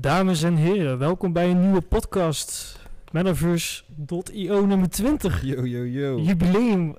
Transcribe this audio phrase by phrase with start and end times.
[0.00, 2.78] Dames en heren, welkom bij een nieuwe podcast.
[3.12, 5.42] Metaverse.io nummer 20.
[5.44, 6.18] Yo, yo, yo.
[6.20, 6.96] Jubileum.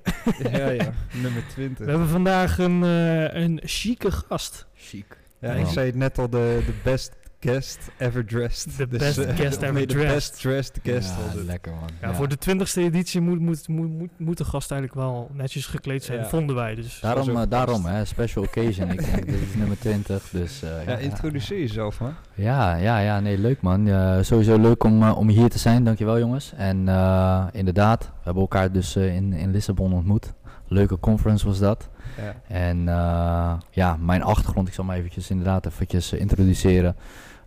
[0.52, 0.92] ja, ja,
[1.22, 1.84] nummer 20.
[1.84, 4.66] We hebben vandaag een, eh, een chique gast.
[4.74, 5.16] Chic.
[5.40, 5.58] Ja, Ja.
[5.60, 8.76] ik zei het net al, de, de best guest ever dressed.
[8.76, 10.14] The best eh, guest ever nee, de dressed.
[10.14, 11.88] best dressed guest ja, lekker man.
[12.00, 16.04] Ja, Voor de 20ste editie moet, moet, moet, moet, de gast eigenlijk wel netjes gekleed
[16.04, 16.26] zijn, Ja.
[16.28, 16.74] vonden wij.
[16.74, 17.00] Dus.
[17.00, 18.90] Daarom, eh, daarom hè, special occasion.
[18.90, 20.62] ik denk, dit is nummer 20, dus...
[20.62, 22.14] eh, Ja, introduceer jezelf, man.
[22.34, 23.86] Ja, ja, ja, nee, leuk man.
[24.24, 26.52] Sowieso leuk om, om hier te zijn, dankjewel jongens.
[26.56, 30.32] En eh, inderdaad, we hebben elkaar dus eh, in, in Lissabon ontmoet.
[30.68, 31.88] Leuke conference was dat.
[32.16, 32.34] Ja.
[32.56, 36.96] En eh, ja, mijn achtergrond, ik zal me eventjes inderdaad eventjes introduceren.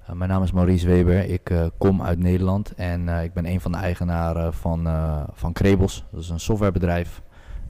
[0.08, 3.46] Eh, mijn naam is Maurice Weber, ik eh, kom uit Nederland en eh, ik ben
[3.46, 4.88] een van de eigenaren van,
[5.34, 6.06] van Krebels.
[6.12, 7.22] Dat is een softwarebedrijf.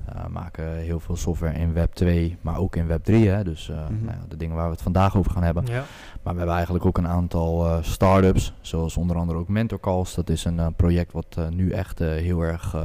[0.05, 3.29] We maken heel veel software in Web 2, maar ook in Web 3.
[3.29, 3.43] Hè?
[3.43, 4.05] Dus Mhm.
[4.05, 5.63] nou ja, de dingen waar we het vandaag over gaan hebben.
[5.65, 5.83] Ja.
[6.23, 10.15] Maar we hebben eigenlijk ook een aantal start-ups, zoals onder andere ook Mentor Calls.
[10.15, 12.75] Dat is een project wat nu echt heel, erg,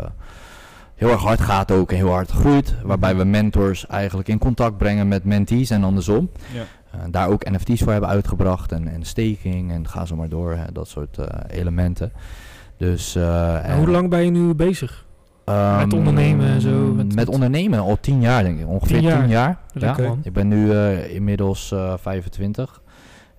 [0.94, 2.74] heel erg hard gaat ook en heel hard groeit.
[2.82, 6.30] Waarbij we mentors eigenlijk in contact brengen met mentees en andersom.
[6.52, 6.62] Ja.
[6.92, 10.52] Eh, daar ook NFT's voor hebben uitgebracht en, en staking en ga zo maar door,
[10.54, 12.12] hè, dat soort eh, elementen.
[12.76, 15.04] Dus, eh, En hoe lang ben je nu bezig?
[15.44, 19.28] ehm, met ondernemen en zo, met- ondernemen al tien jaar denk ik, ongeveer Tien tien
[19.28, 19.58] jaar.
[19.72, 19.96] ja.
[20.22, 22.80] Ik ben nu inmiddels eh 25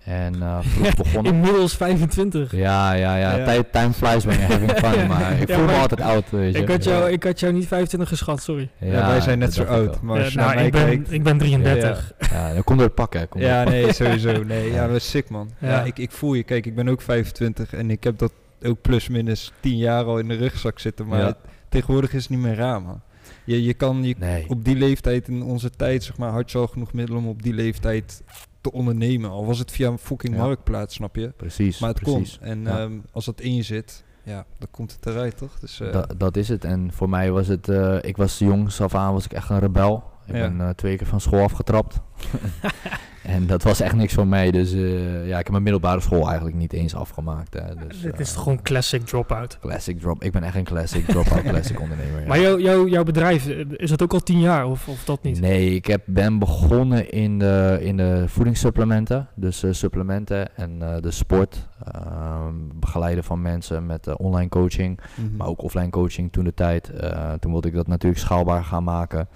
[0.03, 1.33] en eh vroeg begonnen.
[1.33, 2.51] Inmiddels 25.
[2.51, 3.35] Ja, ja, ja.
[3.37, 3.45] Ja.
[3.45, 5.07] Tijd, time flies when you're having fun.
[5.07, 6.61] Maar ik Ja, voel me altijd oud, weet je.
[6.61, 6.91] Ik had, Ja.
[6.91, 8.69] jou, ik had jou niet 25 geschat, sorry.
[8.77, 11.11] Ja, wij zijn net zo oud, maar als je nou, ik, ben, kijkt...
[11.11, 12.11] ik ben 33.
[12.31, 13.19] Ja, dat komt door het pakken.
[13.33, 13.81] Ja, het pakken.
[13.83, 14.43] nee, sowieso.
[14.53, 14.87] Nee, ja, Ja.
[14.87, 15.49] dat is sick, man.
[15.59, 15.83] Ja, Ja.
[15.83, 16.43] ik, ik voel je.
[16.43, 18.31] Kijk, ik ben ook 25 en ik heb dat
[18.65, 21.07] ook plus minus 10 jaar al in de rugzak zitten.
[21.07, 21.25] Maar Ja.
[21.25, 21.37] het-
[21.69, 23.01] tegenwoordig is het niet meer raar, man.
[23.43, 24.45] Je, je kan je Nee.
[24.47, 27.43] op die leeftijd in onze tijd, zeg maar, had je al genoeg middelen om op
[27.43, 28.21] die leeftijd
[28.61, 29.29] te ondernemen.
[29.29, 30.41] Al was het via een fucking Ja.
[30.41, 31.33] marktplaats, snap je?
[31.37, 32.37] Precies, Maar het precies.
[32.37, 32.47] kon.
[32.47, 32.79] En Ja.
[32.79, 35.59] ehm, als dat in je zit, ja, dan komt het eruit, toch?
[35.59, 36.63] Dus, eh, Da- dat is het.
[36.65, 37.69] En voor mij was het...
[37.69, 40.03] eh, ik was jongs af aan was ik echt een rebel.
[40.25, 40.49] Ik Ja.
[40.49, 41.99] ben eh, twee keer van school afgetrapt.
[43.23, 44.51] en dat was echt niks voor mij.
[44.51, 47.53] Dus eh, ja, ik heb mijn middelbare school eigenlijk niet eens afgemaakt.
[47.53, 47.75] Hè.
[47.87, 49.57] Dus, Dit is eh, toch gewoon classic drop-out.
[49.61, 50.23] Classic drop.
[50.23, 52.21] Ik ben echt een classic drop-out classic ondernemer.
[52.21, 52.27] ja.
[52.27, 55.39] Maar jou, jou, jouw bedrijf, is dat ook al 10 jaar of, of dat niet?
[55.41, 59.27] Nee, ik heb, ben begonnen in de, in de voedingssupplementen.
[59.35, 61.67] Dus eh, supplementen en eh, de sport.
[61.93, 64.99] ehm, begeleiden van mensen met online coaching.
[65.15, 65.35] mhm.
[65.37, 66.89] Maar ook offline coaching toen de tijd.
[66.89, 69.27] Eh, toen wilde ik dat natuurlijk schaalbaar gaan maken.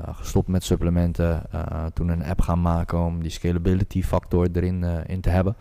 [0.00, 1.42] Eh, gestopt met supplementen.
[1.52, 5.56] eh, toen een app gaan maken om die scalability factor erin eh, in te hebben.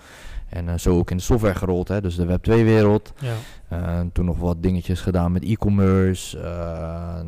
[0.50, 1.88] En zo ook in de software gerold.
[1.88, 3.14] Hè, dus de Web 2 wereld.
[3.20, 4.06] Ja.
[4.14, 6.40] Toen nog wat dingetjes gedaan met e-commerce.
[6.40, 7.20] eh,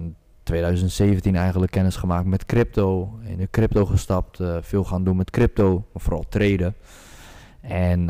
[0.44, 3.18] 2017 eigenlijk kennis gemaakt met crypto.
[3.24, 4.40] In de crypto gestapt.
[4.62, 5.74] veel gaan doen met crypto.
[5.94, 6.76] Maar vooral traden.
[7.62, 8.06] En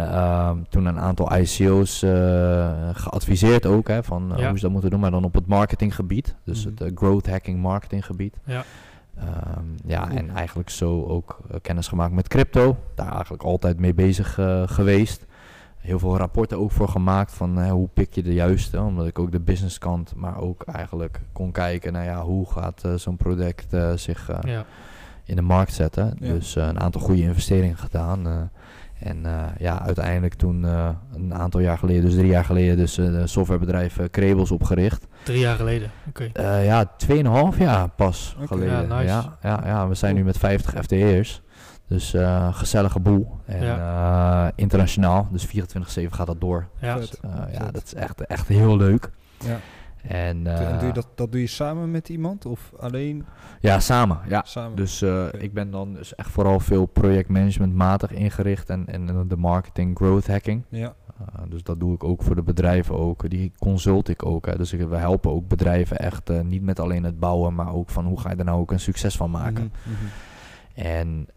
[0.69, 1.99] toen een aantal ICO's
[2.93, 3.87] geadviseerd ook.
[3.87, 4.47] Hè, van Ja.
[4.47, 4.99] hoe ze dat moeten doen.
[4.99, 6.35] Maar dan op het marketinggebied.
[6.43, 6.83] Dus Mhm.
[6.83, 8.39] het growth hacking marketinggebied.
[8.45, 8.63] Ja.
[9.19, 10.17] Ehm, ja, Cool.
[10.17, 12.77] en eigenlijk zo ook eh, kennis gemaakt met crypto.
[12.95, 15.25] Daar eigenlijk altijd mee bezig eh, geweest.
[15.77, 18.81] Heel veel rapporten ook voor gemaakt van eh, hoe pik je de juiste.
[18.81, 22.93] Omdat ik ook de businesskant, maar ook eigenlijk kon kijken naar ja, hoe gaat eh,
[22.93, 24.65] zo'n product eh, zich eh, ja.
[25.23, 26.17] in de markt zetten.
[26.19, 26.33] Ja.
[26.33, 28.49] Dus een aantal goede investeringen gedaan.
[28.99, 32.97] En eh, ja, uiteindelijk toen eh, een aantal jaar geleden, dus drie jaar geleden, dus
[32.97, 35.07] eh, de softwarebedrijf Krebels opgericht.
[35.23, 35.91] Drie jaar geleden.
[36.07, 36.29] Oké.
[36.33, 38.87] Eh, ja, 2,5 jaar pas geleden.
[38.87, 39.07] Ja, nice.
[39.13, 40.23] ja, ja, ja, we zijn Cool.
[40.23, 41.41] nu met 50 FTE'ers.
[41.87, 43.39] Dus eh gezellige boel.
[43.45, 45.27] En eh, internationaal.
[45.31, 45.49] Dus 24-7
[46.09, 46.67] gaat dat door.
[46.81, 46.97] Ja.
[46.97, 49.09] Eh, ja, dat is echt, echt heel leuk.
[49.45, 49.57] ja.
[50.01, 53.25] En, En eh, doe je dat, dat doe je samen met iemand of alleen
[53.59, 54.19] Ja, samen.
[54.27, 54.43] Ja.
[54.45, 54.75] samen?
[54.75, 59.97] Dus eh, ik ben dan dus echt vooral veel projectmanagementmatig ingericht en, en de marketing
[59.97, 60.63] growth hacking.
[60.69, 60.95] ja.
[61.21, 63.29] Uh, dus dat doe ik ook voor de bedrijven ook.
[63.29, 64.45] Die consult ik ook.
[64.45, 64.57] Hè.
[64.57, 67.89] Dus ik, we helpen ook bedrijven echt eh, niet met alleen het bouwen, maar ook
[67.89, 69.71] van hoe ga je er nou ook een succes van maken.
[69.85, 70.05] Mhm, mhm.
[70.73, 71.27] En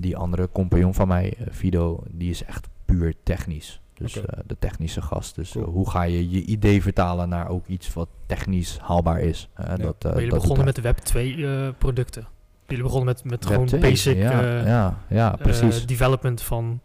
[0.00, 3.81] die andere compagnon van mij, eh, Fido, die is echt puur technisch.
[4.02, 5.34] Dus eh, de technische gast.
[5.34, 9.48] Dus eh, hoe ga je je idee vertalen naar ook iets wat technisch haalbaar is.
[9.56, 12.26] Dat, Maar jullie dat doet begonnen met de Web 2 eh, producten.
[12.66, 15.86] Jullie begonnen met, met Web gewoon 2, basic ja, eh, ja, ja, precies.
[15.86, 16.80] development van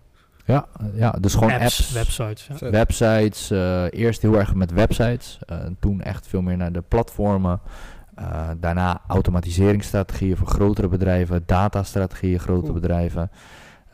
[0.46, 2.48] ja, ja, dus gewoon apps, apps, websites.
[2.60, 2.70] Ja.
[2.70, 3.52] Websites.
[3.52, 5.40] eh, eerst heel erg met websites.
[5.80, 7.60] toen echt veel meer naar de platformen.
[8.16, 11.44] Eh, daarna automatiseringsstrategieën voor grotere bedrijven.
[11.46, 12.74] Datastrategieën Cool.
[12.74, 13.32] bedrijven.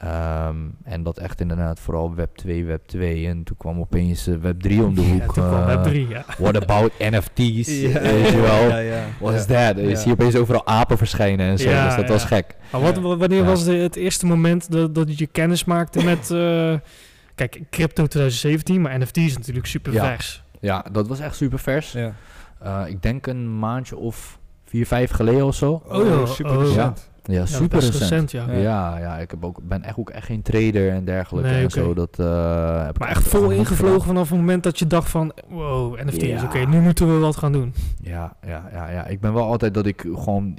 [0.03, 3.27] Ehm, en dat echt inderdaad vooral Web 2, Web 2.
[3.27, 5.19] En toen kwam opeens eh, Web 3 om de hoek.
[5.19, 6.25] Ja, toen kwam Web eh, 3, ja.
[6.37, 7.67] What about NFT's?
[7.81, 8.67] Ja, Weet je wel?
[8.67, 9.03] Ja, ja.
[9.19, 9.73] What is Ja.
[9.73, 9.83] that?
[9.85, 11.69] Je ziet opeens overal apen verschijnen en zo.
[11.69, 12.55] Ja, dus dat was gek.
[12.71, 13.43] Maar wat, wanneer Ja.
[13.45, 16.73] was de, het eerste moment dat, dat je kennis maakte met, eh,
[17.35, 20.05] Kijk, crypto 2017, maar NFT is natuurlijk super Ja.
[20.05, 20.43] vers.
[20.59, 21.91] Ja, dat was echt super vers.
[21.91, 22.13] Ja.
[22.59, 25.83] Eh, ik denk een maandje of vier, vijf geleden of zo.
[25.87, 26.61] Oh, ja, super oh.
[26.63, 27.09] recent.
[27.23, 28.31] Ja, super recent.
[28.31, 28.45] ja.
[28.51, 28.57] Ja.
[28.57, 31.69] Ja, ja, ik heb ook, ben echt ook echt geen trader en dergelijke Nee, en
[31.69, 31.93] zo.
[31.93, 34.01] Dat, eh, heb ik Maar echt vol ingevlogen gedaan.
[34.07, 35.31] vanaf het moment dat je dacht van...
[35.49, 36.43] Wow, NFT's, Ja.
[36.43, 37.73] oké, nu moeten we wat gaan doen.
[38.01, 40.57] Ja, ja, ja, ja, ik ben wel altijd dat ik gewoon,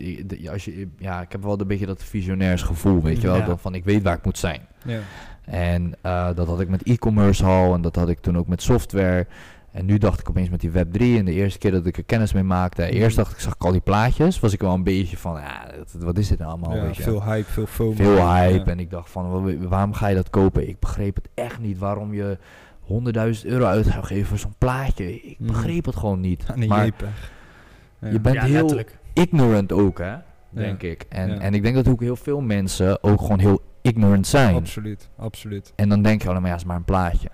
[0.53, 3.47] als je, ja, ik heb wel een beetje dat visionairs gevoel, weet je wel, Ja.
[3.47, 4.61] dat van ik weet waar ik moet zijn.
[4.85, 4.99] Ja.
[5.45, 8.63] En eh, dat had ik met e-commerce al en dat had ik toen ook met
[8.63, 9.27] software.
[9.75, 12.05] En nu dacht ik opeens met die Web3 en de eerste keer dat ik er
[12.05, 12.83] kennis mee maakte.
[12.83, 12.93] Mhm.
[12.93, 15.67] Eerst dacht ik, zag ik al die plaatjes, was ik wel een beetje van, ja,
[15.99, 17.93] wat- is dit nou allemaal, Ja, weet je veel hype, veel FOMO.
[17.95, 18.59] veel hype.
[18.59, 18.65] Ja.
[18.67, 20.69] En ik dacht van, wa- waarom ga je dat kopen?
[20.69, 22.39] Ik begreep het echt niet waarom je
[22.81, 25.15] 100.000 euro uit zou geven voor zo'n plaatje.
[25.15, 25.53] Ik Mhm.
[25.53, 26.45] begreep het gewoon niet.
[26.55, 26.85] Een maar.
[26.87, 28.09] Ja.
[28.11, 28.99] je bent ja, heel letterlijk.
[29.13, 30.15] ignorant ook, hè?
[30.51, 31.05] Denk ik.
[31.09, 31.39] En, Ja.
[31.39, 34.55] en ik denk dat ook heel veel mensen ook gewoon heel ignorant zijn.
[34.55, 35.73] Absoluut, absoluut.
[35.77, 37.29] En dan denk je allemaal, ja, het is maar een plaatje.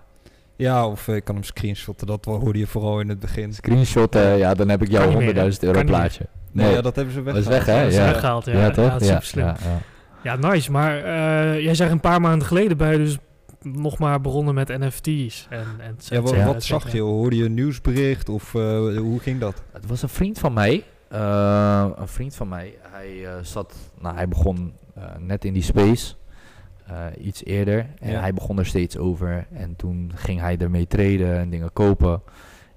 [0.60, 3.52] Ja, of eh, ik kan hem screenshotten, dat hoorde je vooral in het begin.
[3.54, 5.66] Screenshot, eh, ja, dan heb ik jouw niet meer, 100.000 hè?
[5.66, 6.26] euro Kan plaatje.
[6.52, 7.60] Nee, Nee, ja, dat hebben ze dat weggehaald.
[7.60, 7.82] is weg, hè?
[7.82, 8.04] Dat is Ja.
[8.12, 8.52] weggehaald, ja.
[8.52, 8.90] ja, Ja, toch?
[8.92, 9.44] dat is ja, super slim.
[9.44, 9.78] ja, ja.
[10.22, 10.70] Ja, nice.
[10.70, 13.18] Maar eh, jij zegt een paar maanden geleden bij dus
[13.62, 15.46] nog maar begonnen met NFT's.
[15.50, 17.00] En, en Ja, wat, wat zag je?
[17.00, 18.60] Hoorde je een nieuwsbericht of eh,
[18.96, 19.62] hoe ging dat?
[19.72, 20.84] Het was een vriend van mij.
[21.08, 22.74] eh, een vriend van mij.
[22.90, 26.14] Hij eh, zat, nou, hij begon eh, net in die space.
[26.90, 27.86] Eh, iets eerder.
[27.98, 28.20] En Ja.
[28.20, 29.46] hij begon er steeds over.
[29.52, 32.22] En toen ging hij ermee treden en dingen kopen.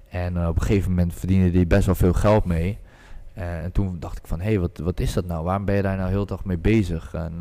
[0.08, 2.78] En eh, op een gegeven moment verdiende hij best wel veel geld mee.
[3.32, 5.44] Eh, en toen dacht ik van, hé, hey, wat, wat is dat nou?
[5.44, 7.14] Waarom ben je daar nou heel dag mee bezig?
[7.14, 7.32] En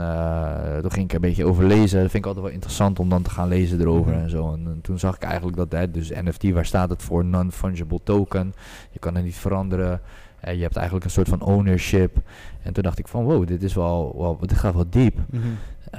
[0.81, 2.01] toen ging ik een beetje over lezen.
[2.01, 4.21] Dat vind ik altijd wel interessant om dan te gaan lezen erover Mhm.
[4.23, 4.53] en zo.
[4.53, 7.25] En, toen zag ik eigenlijk dat, hè, dus NFT, waar staat het voor?
[7.25, 8.53] Non-fungible token.
[8.91, 10.01] Je kan het niet veranderen.
[10.39, 12.17] Eh, je hebt eigenlijk een soort van ownership.
[12.61, 15.19] En toen dacht ik van, wow, dit is wel, wel dit gaat wel diep.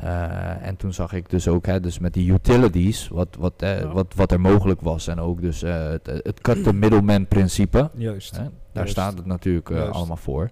[0.02, 3.81] Eh, en toen zag ik dus ook, hè, dus met die utilities, wat, wat, eh,
[3.81, 3.87] Ja.
[3.88, 5.06] wat, wat er mogelijk was.
[5.06, 7.91] En ook dus eh, het, het cut the middleman principe.
[7.96, 8.37] Juist.
[8.37, 8.43] Hè?
[8.43, 8.91] Daar Juist.
[8.91, 10.50] staat het natuurlijk eh, allemaal voor.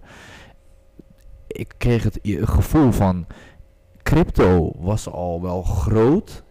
[1.47, 3.25] Ik kreeg het gevoel van
[4.03, 6.43] crypto was al wel groot.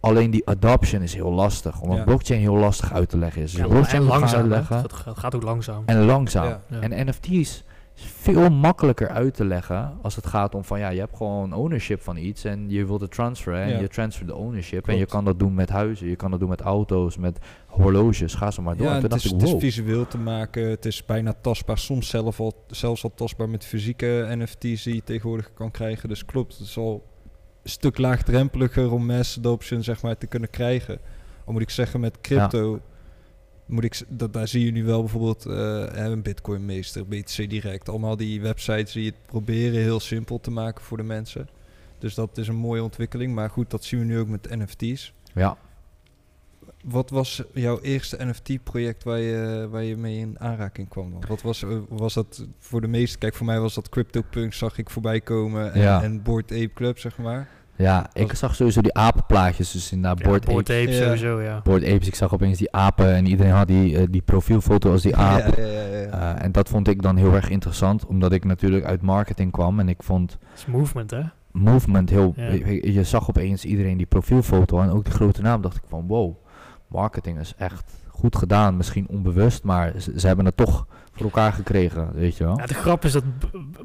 [0.00, 1.80] Alleen die adoption is heel lastig.
[1.80, 2.04] Omdat Ja.
[2.04, 3.50] blockchain heel lastig uit te leggen is.
[3.52, 4.40] Dus Ja, blockchain en langzaam.
[4.40, 4.76] uitleggen.
[4.76, 5.82] Het gaat, ook langzaam.
[5.86, 6.44] En langzaam.
[6.48, 6.60] Ja.
[6.68, 6.80] Ja.
[6.80, 7.64] En NFT's
[8.00, 11.52] is veel makkelijker uit te leggen als het gaat om van ja, je hebt gewoon
[11.52, 13.78] ownership van iets en je wilt het transferen en Ja.
[13.78, 16.48] je transfert de ownership en je kan dat doen met huizen, je kan dat doen
[16.48, 18.86] met auto's, met horloges, ga zo maar door.
[18.86, 22.40] Ja, en het is, het is visueel te maken, het is bijna tastbaar, soms zelf
[22.40, 26.08] al, zelfs al tastbaar met fysieke NFT's die je tegenwoordig kan krijgen.
[26.08, 27.04] Dus klopt, het is al
[27.62, 30.98] een stuk laagdrempeliger om mass adoption zeg maar te kunnen krijgen.
[31.44, 32.80] Al moet ik zeggen, met crypto,
[33.70, 37.88] moet ik, dat, daar zie je nu wel bijvoorbeeld eh, een Bitcoin Meester, BTC Direct,
[37.88, 41.48] allemaal die websites die het proberen heel simpel te maken voor de mensen.
[41.98, 45.12] Dus dat is een mooie ontwikkeling, maar goed, dat zien we nu ook met NFT's.
[45.34, 45.56] Ja,
[46.84, 51.10] Wat was jouw eerste NFT-project waar je, waar je mee in aanraking kwam?
[51.10, 51.22] dan?
[51.28, 53.18] Wat was, eh, was dat voor de meeste?
[53.18, 55.72] Kijk, voor mij was dat CryptoPunk, zag ik voorbij komen.
[55.72, 56.02] En, Ja.
[56.02, 57.48] en Board Ape Club, zeg maar.
[57.80, 60.82] Ja ik Was- zag sowieso die apenplaatjes, dus in Ja, Board Bored Apes.
[60.84, 61.04] Apes Ja.
[61.04, 61.60] sowieso, ja.
[61.64, 65.02] Board Apes, ik zag opeens die apen en iedereen had die, eh, die profielfoto als
[65.02, 65.56] die aap.
[65.56, 66.36] Ja, ja, ja, ja.
[66.36, 69.80] Eh, en dat vond ik dan heel erg interessant, omdat ik natuurlijk uit marketing kwam
[69.80, 71.22] en ik vond Het is movement, hè?
[71.52, 72.32] movement heel...
[72.36, 72.44] Ja.
[72.50, 76.06] Je, je zag opeens iedereen die profielfoto en ook de grote naam, dacht ik van
[76.06, 76.34] wow,
[76.88, 78.76] marketing is echt goed gedaan.
[78.76, 82.58] Misschien onbewust, maar ze, ze hebben het toch voor elkaar gekregen, weet je wel.
[82.58, 83.24] Ja, de grap is dat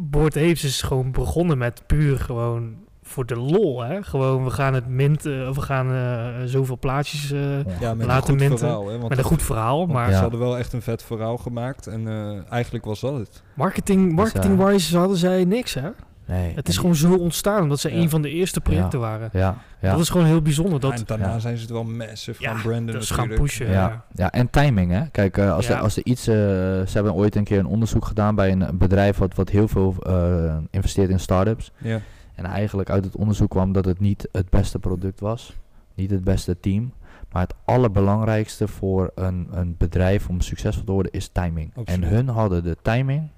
[0.01, 2.73] Board Apes is gewoon begonnen met puur gewoon
[3.07, 4.03] voor de lol, hè?
[4.03, 7.39] Gewoon, we gaan het minten, of we gaan eh, zoveel plaatjes eh,
[7.79, 8.57] ja, met laten een goed minten.
[8.57, 8.87] verhaal.
[8.89, 9.85] Hè, want met een goed verhaal.
[9.85, 11.87] Maar Ze hadden wel echt een vet verhaal gemaakt.
[11.87, 13.43] En eh, eigenlijk was dat het.
[13.53, 15.89] marketing, marketing-wise hadden zij niks, hè?
[16.27, 17.95] Nee, Het is gewoon zo ontstaan, omdat ze Ja.
[18.01, 19.29] een van de eerste projecten waren.
[19.33, 19.91] Ja, ja.
[19.91, 20.79] Dat is gewoon heel bijzonder.
[20.79, 21.39] Dat, en daarna ja.
[21.39, 23.65] zijn ze het wel massive ja, gaan branden is gaan pushen.
[23.65, 24.03] Ja, Ja.
[24.13, 25.01] ja, en timing hè.
[25.11, 25.75] Kijk, eh, als, Ja.
[25.75, 26.27] er, als er iets...
[26.27, 29.67] eh, ze hebben ooit een keer een onderzoek gedaan bij een bedrijf wat, wat heel
[29.67, 31.71] veel eh, investeert in start-ups.
[31.77, 31.99] Ja.
[32.35, 35.55] En eigenlijk uit het onderzoek kwam dat het niet het beste product was.
[35.93, 36.93] Niet het beste team.
[37.31, 41.71] Maar het allerbelangrijkste voor een, een bedrijf om succesvol te worden is timing.
[41.75, 42.03] Absoluut.
[42.03, 43.29] En hun hadden de timing.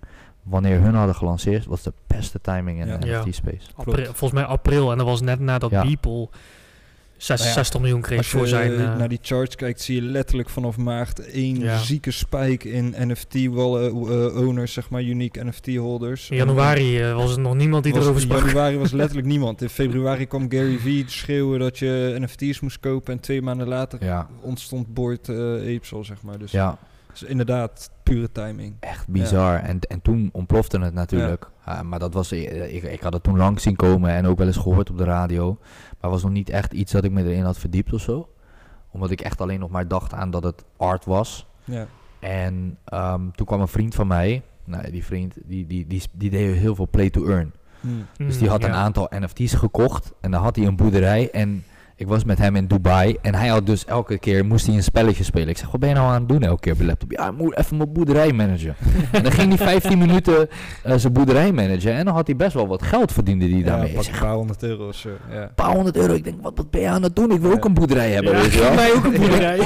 [0.44, 2.98] Wanneer hun hadden gelanceerd, was de beste timing in Ja.
[2.98, 3.22] de Ja.
[3.24, 3.68] NFT-space.
[3.76, 4.92] April, volgens mij april.
[4.92, 5.82] En dat was net nadat Ja.
[5.82, 6.30] Beeple
[7.18, 8.72] 6, Nou ja, 60 miljoen kreeg Als je voor zijn...
[8.72, 11.78] eh, eh, naar die charts kijkt, zie je letterlijk vanaf maart één Ja.
[11.78, 16.30] zieke spike in NFT-owners, zeg maar, unique NFT-holders.
[16.30, 18.46] in januari eh, was er nog niemand die was, erover in sprak.
[18.46, 19.62] januari was letterlijk niemand.
[19.62, 23.14] In februari kwam Gary Vee schreeuwen dat je NFT's moest kopen.
[23.14, 25.36] En twee maanden later Ja, ontstond Board eh
[25.76, 26.38] Apes al, zeg maar.
[26.40, 26.78] Dus ja.
[27.20, 28.76] Dus inderdaad, pure timing.
[28.80, 29.60] Echt bizar.
[29.60, 31.50] En, en toen ontplofte het natuurlijk.
[31.66, 34.38] Ja, maar dat was, eh, ik, ik had het toen lang zien komen en ook
[34.38, 35.58] wel eens gehoord op de radio.
[36.02, 38.30] Maar was nog niet echt iets dat ik me erin had verdiept of zo.
[38.92, 41.48] Omdat ik echt alleen nog maar dacht aan dat het art was.
[41.64, 41.88] Ja.
[42.20, 44.42] En ehm, toen kwam een vriend van mij.
[44.64, 47.54] Nou, die vriend die, die, die, die deed heel veel play to earn.
[47.82, 48.06] Hmm.
[48.18, 48.76] Dus die had een Ja.
[48.76, 50.14] aantal NFT's gekocht.
[50.22, 51.32] En dan had hij een boerderij.
[51.32, 51.64] En
[52.00, 53.18] ik was met hem in Dubai.
[53.22, 55.48] En hij had dus elke keer moest hij een spelletje spelen.
[55.50, 57.12] Ik zeg, wat ben je nou aan het doen elke keer op laptop?
[57.12, 58.76] Ja, ik moet even mijn boerderij managen.
[59.12, 60.50] en dan ging hij 15 minuten
[60.84, 61.94] eh, zijn boerderij managen.
[61.94, 63.96] En dan had hij best wel wat geld verdiende Ja, daarmee.
[63.98, 65.10] een paar honderd euro of zo.
[65.32, 65.42] Ja.
[65.42, 66.14] een paar honderd euro.
[66.14, 67.32] Ik denk, wat, wat ben je aan het doen?
[67.32, 67.56] Ik wil Ja.
[67.56, 68.74] ook een boerderij hebben, Ja, weet je wel.
[68.84, 69.60] mij ook een boerderij.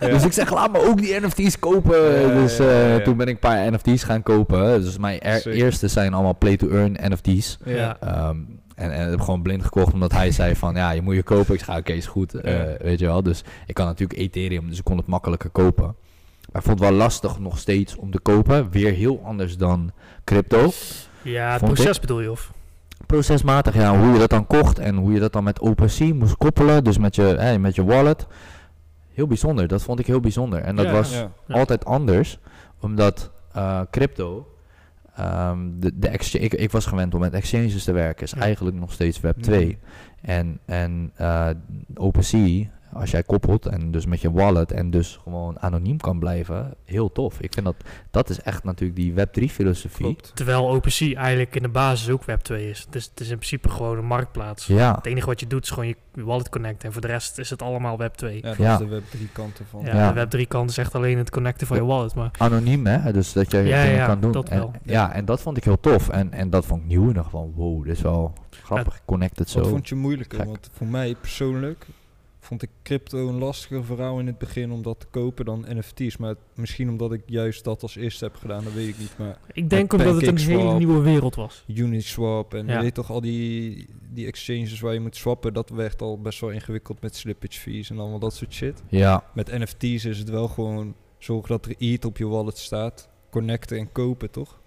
[0.00, 2.34] Dus ik zeg, laat me ook die NFT's kopen.
[2.34, 4.82] Dus eh, toen ben ik een paar NFT's gaan kopen.
[4.82, 5.60] Dus mijn er- Zeker.
[5.64, 7.58] eerste zijn allemaal play-to-earn NFT's.
[7.64, 7.96] Ja.
[8.00, 8.34] Ja.
[8.82, 11.54] En, en heb gewoon blind gekocht omdat hij zei van ja, je moet je kopen.
[11.54, 12.34] Ik zei oké, is goed.
[12.34, 13.22] eh, weet je wel.
[13.22, 15.84] Dus ik kan natuurlijk Ethereum, dus ik kon het makkelijker kopen.
[16.52, 18.70] Maar ik vond het wel lastig nog steeds om te kopen.
[18.70, 19.90] Weer heel anders dan
[20.24, 20.70] crypto.
[21.22, 22.52] Ja, het proces bedoel je of?
[23.06, 26.36] Procesmatig, ja, hoe je dat dan kocht en hoe je dat dan met OpenSea moest
[26.36, 26.84] koppelen.
[26.84, 28.26] Dus met je, hè, met je wallet.
[29.14, 30.60] Heel bijzonder, dat vond ik heel bijzonder.
[30.60, 31.30] En dat Ja, was Ja.
[31.46, 31.54] Ja.
[31.54, 32.38] altijd anders,
[32.80, 34.46] omdat eh, crypto,
[35.16, 38.40] ehm, de, de exchange, ik, ik was gewend om met exchanges te werken, is Ja.
[38.40, 39.66] eigenlijk nog steeds Web 2.
[39.66, 40.30] Mhm.
[40.30, 41.48] En, en eh
[41.94, 46.74] OpenSea, als jij koppelt en dus met je wallet en dus gewoon anoniem kan blijven,
[46.84, 47.40] heel tof.
[47.40, 47.76] Ik vind dat,
[48.10, 50.04] dat is echt natuurlijk die Web 3 filosofie.
[50.04, 50.30] Klopt.
[50.34, 52.86] Terwijl OpenSea eigenlijk in de basis ook Web 2 is.
[52.90, 54.66] Dus het is in principe gewoon een marktplaats.
[54.66, 56.86] Ja, Het enige wat je doet is gewoon je wallet connecten.
[56.86, 58.34] En voor de rest is het allemaal Web 2.
[58.36, 58.72] Ja, dat Ja.
[58.72, 59.84] is de web drie kanten van.
[59.84, 60.08] Ja, Ja.
[60.08, 62.14] de Web 3 kant is echt alleen het connecten van je wallet.
[62.14, 64.32] Maar anoniem hè, dus dat je Ja, dingen ja, kan doen.
[64.32, 64.72] dat en, wel.
[64.82, 66.08] Ja, en dat vond ik heel tof.
[66.08, 67.08] En, en dat vond ik nieuw.
[67.08, 68.32] En dacht van, wow, dit is wel
[68.62, 69.00] grappig.
[69.04, 69.70] Connected Wat zo.
[69.70, 70.38] vond je moeilijker?
[70.38, 70.46] Gek.
[70.46, 71.86] Want voor mij persoonlijk
[72.44, 76.16] vond ik crypto een lastiger verhaal in het begin om dat te kopen dan NFT's.
[76.16, 79.12] Maar misschien omdat ik juist dat als eerste heb gedaan, dat weet ik niet.
[79.18, 81.64] Maar ik denk omdat het een hele nieuwe wereld was.
[81.66, 82.74] Uniswap en Ja.
[82.76, 86.40] je weet toch al die, die exchanges waar je moet swappen, dat werd al best
[86.40, 88.82] wel ingewikkeld met slippage fees en allemaal dat soort shit.
[88.88, 93.08] Ja, Met NFT's is het wel gewoon zorgen dat er ETH op je wallet staat,
[93.30, 94.60] connecten en kopen, toch?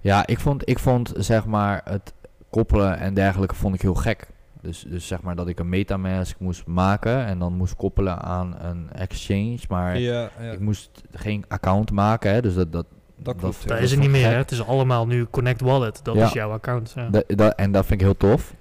[0.00, 2.12] ja ik, vond, ik vond zeg maar het
[2.50, 4.26] koppelen en dergelijke vond ik heel gek.
[4.62, 8.54] Dus, dus zeg maar dat ik een metamask moest maken en dan moest koppelen aan
[8.60, 9.58] een exchange.
[9.68, 12.32] Maar Ja, ja ik moest geen account maken.
[12.32, 13.68] Hè, dus dat, dat, dat klopt.
[13.68, 14.26] dat- is vond niet meer.
[14.30, 14.34] Hè?
[14.36, 16.00] Het is allemaal nu Connect Wallet.
[16.02, 16.24] Dat Ja.
[16.26, 16.94] is jouw account.
[17.26, 18.54] dat- en dat vind ik heel tof.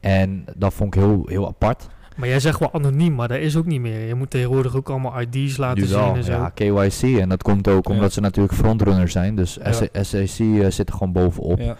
[0.00, 1.86] En dat vond ik heel, heel apart.
[2.16, 4.06] Maar jij zegt wel anoniem, maar dat is ook niet meer.
[4.06, 6.32] Je moet tegenwoordig ook allemaal ID's laten Nu zien wel, en zo.
[6.32, 7.18] ja, KYC.
[7.18, 8.10] En dat komt ook omdat Ja.
[8.10, 9.34] ze natuurlijk frontrunner zijn.
[9.36, 9.72] Dus Ja.
[10.02, 11.76] SEC eh, zit er gewoon bovenop.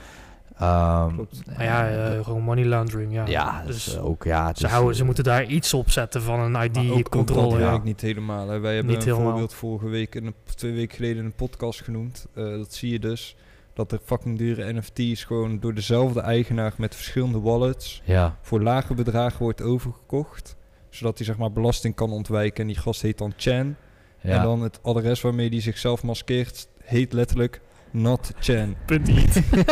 [0.58, 1.16] Ehm.
[1.56, 3.12] Maar ja, en, eh, gewoon money laundering.
[3.12, 4.46] Ja, ja, dus dus eh, ook ja.
[4.46, 7.50] Het ze, is, houden, ze eh, moeten daar iets op zetten van een ID-controle.
[7.50, 7.70] dat ja.
[7.70, 8.48] werkt niet helemaal.
[8.48, 8.58] Hè.
[8.58, 9.30] Wij hebben Niet een helemaal.
[9.30, 12.26] voorbeeld vorige week, in een, twee weken geleden in een podcast genoemd.
[12.34, 13.36] Eh, dat zie je dus.
[13.72, 18.94] Dat er fucking dure NFT's gewoon door dezelfde eigenaar met verschillende wallets Ja, voor lage
[18.94, 20.56] bedragen wordt overgekocht.
[20.90, 22.60] Zodat hij zeg maar belasting kan ontwijken.
[22.60, 23.76] En die gast heet dan Chan.
[24.20, 24.36] ja.
[24.36, 27.60] En dan het adres waarmee hij zichzelf maskeert heet letterlijk
[27.96, 28.74] Not Chan.
[28.86, 29.06] Punt.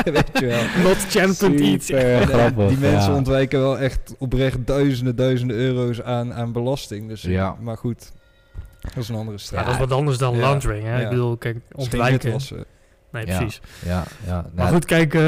[0.04, 0.62] Weet je wel.
[1.90, 2.68] En, eh, grappig.
[2.68, 3.14] die mensen ja.
[3.16, 7.08] ontwijken wel echt oprecht duizenden, duizenden euro's aan, aan belasting.
[7.08, 7.56] Dus, Ja.
[7.60, 8.12] Maar goed,
[8.80, 9.64] dat is een andere Ja, strijd.
[9.64, 10.40] dat is wat anders dan Ja.
[10.40, 10.84] laundering.
[10.84, 10.96] Hè?
[10.96, 11.02] Ja.
[11.02, 12.40] Ik bedoel, kijk, ontwijken.
[13.12, 13.36] Nee, Ja.
[13.36, 13.60] precies.
[13.84, 14.32] Ja, ja.
[14.32, 15.20] Maar Nou, goed, kijk, eh,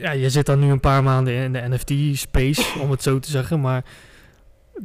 [0.00, 3.30] ja, je zit dan nu een paar maanden in de NFT-space, om het zo te
[3.30, 3.60] zeggen.
[3.60, 3.84] Maar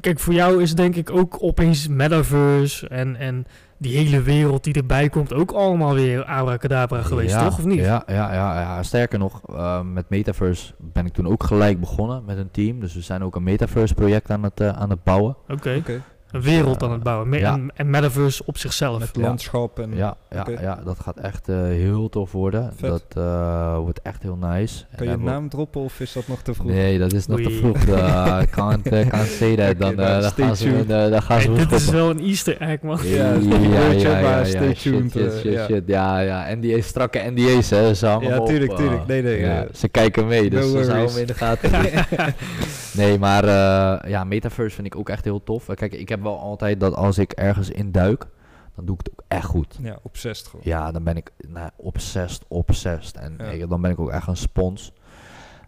[0.01, 3.46] kijk, voor jou is denk ik ook opeens metaverse en, en
[3.82, 7.58] die hele wereld die erbij komt ook allemaal weer abracadabra geweest, ja, toch?
[7.58, 7.80] Of niet?
[7.80, 8.84] Ja, ja, ja, ja.
[8.84, 12.80] sterker nog, eh, met Metaverse ben ik toen ook gelijk begonnen met een team.
[12.80, 15.36] Dus we zijn ook een Metaverse project aan het, eh, aan het bouwen.
[15.50, 17.30] Oké, Oké, een wereld eh, aan het bouwen.
[17.30, 17.54] Me- ja.
[17.54, 19.00] en, en metaverse op zichzelf.
[19.00, 19.22] met Ja.
[19.22, 19.96] landschap en...
[19.96, 20.62] Ja, ja, Oké.
[20.62, 22.74] ja, dat gaat echt eh, heel tof worden.
[22.76, 22.90] Vet.
[22.90, 24.84] Dat eh, wordt echt heel nice.
[24.90, 26.68] En Kan je naam droppen of is dat nog te vroeg?
[26.72, 27.58] Nee, dat is nog te Oei.
[27.58, 27.78] vroeg.
[27.88, 29.80] Uh, can't, uh, can't say that.
[29.80, 30.90] Dan, nou, eh, dan gaan ze, tuned.
[30.90, 32.02] eh, dan gaan Hey, ze dit is stoppen.
[32.02, 32.98] wel een easter egg, man.
[33.04, 35.66] Ja, is een woordje, maar stay shit, tuned, Shit, eh, shit, ja.
[35.66, 35.84] shit.
[35.86, 36.56] Ja, ja.
[36.56, 37.94] NDA's, strakke NDA's, hè.
[37.94, 39.06] Ze Ja, op, tuurlijk, eh, tuurlijk.
[39.08, 41.72] Nee, nee, ja, eh, ze kijken mee, dus no ze houden hem in de gaten.
[43.02, 45.66] nee, maar eh, ja, Metaverse vind ik ook echt heel tof.
[45.76, 48.28] Kijk, ik heb wel altijd dat als ik ergens induik,
[48.75, 49.78] dan doe ik het ook echt goed.
[49.82, 50.66] Ja, obsessed gewoon.
[50.66, 53.16] Ja, dan ben ik nou, obsessed, obsessed.
[53.18, 53.44] En Ja.
[53.46, 54.94] ik- dan ben ik ook echt een spons.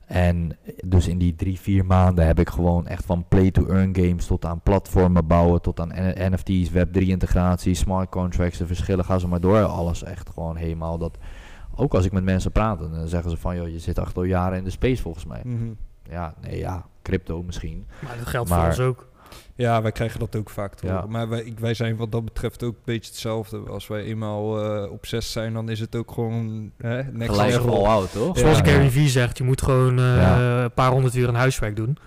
[0.06, 4.46] En dus in die drie, vier maanden heb ik gewoon echt van play-to-earn games tot
[4.46, 5.92] aan platformen bouwen, tot aan
[6.32, 9.62] NFT's, Web3 integratie, smart contracts, de verschillen, ga zo maar door.
[9.64, 11.18] Alles echt gewoon helemaal dat.
[11.76, 14.24] Ook als ik met mensen praat, dan zeggen ze van, joh, je zit acht al
[14.24, 15.42] jaren in de space volgens mij.
[15.44, 15.72] Mhm.
[16.10, 17.86] Ja, nee, ja, crypto misschien.
[18.00, 19.10] Maar dat geldt Maar- voor ons ook.
[19.56, 20.94] Ja, wij krijgen dat ook vaak te Ja.
[20.94, 21.10] horen.
[21.10, 23.58] Maar wij, wij zijn wat dat betreft ook een beetje hetzelfde.
[23.70, 27.52] Als wij eenmaal eh op zes zijn, dan is het ook gewoon hè, next Gelijk
[27.54, 27.88] level.
[27.88, 28.38] out, toch?
[28.38, 28.64] Zoals Ja.
[28.66, 30.64] Gary Vee zegt, je moet gewoon eh, Ja.
[30.64, 31.98] een paar honderd uur aan huiswerk doen.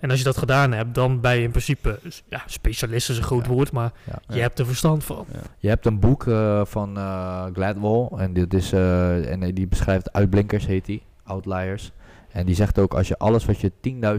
[0.00, 1.98] En als je dat gedaan hebt, dan ben je in principe...
[2.28, 3.50] Ja, specialist is een groot Ja.
[3.52, 4.34] woord, maar Ja.
[4.34, 5.26] je hebt er verstand van.
[5.58, 10.12] Je hebt een boek eh, van eh, Gladwell en dit is eh, en die beschrijft
[10.12, 11.92] uitblinkers heet die, outliers.
[12.34, 13.72] En die zegt ook als je alles wat je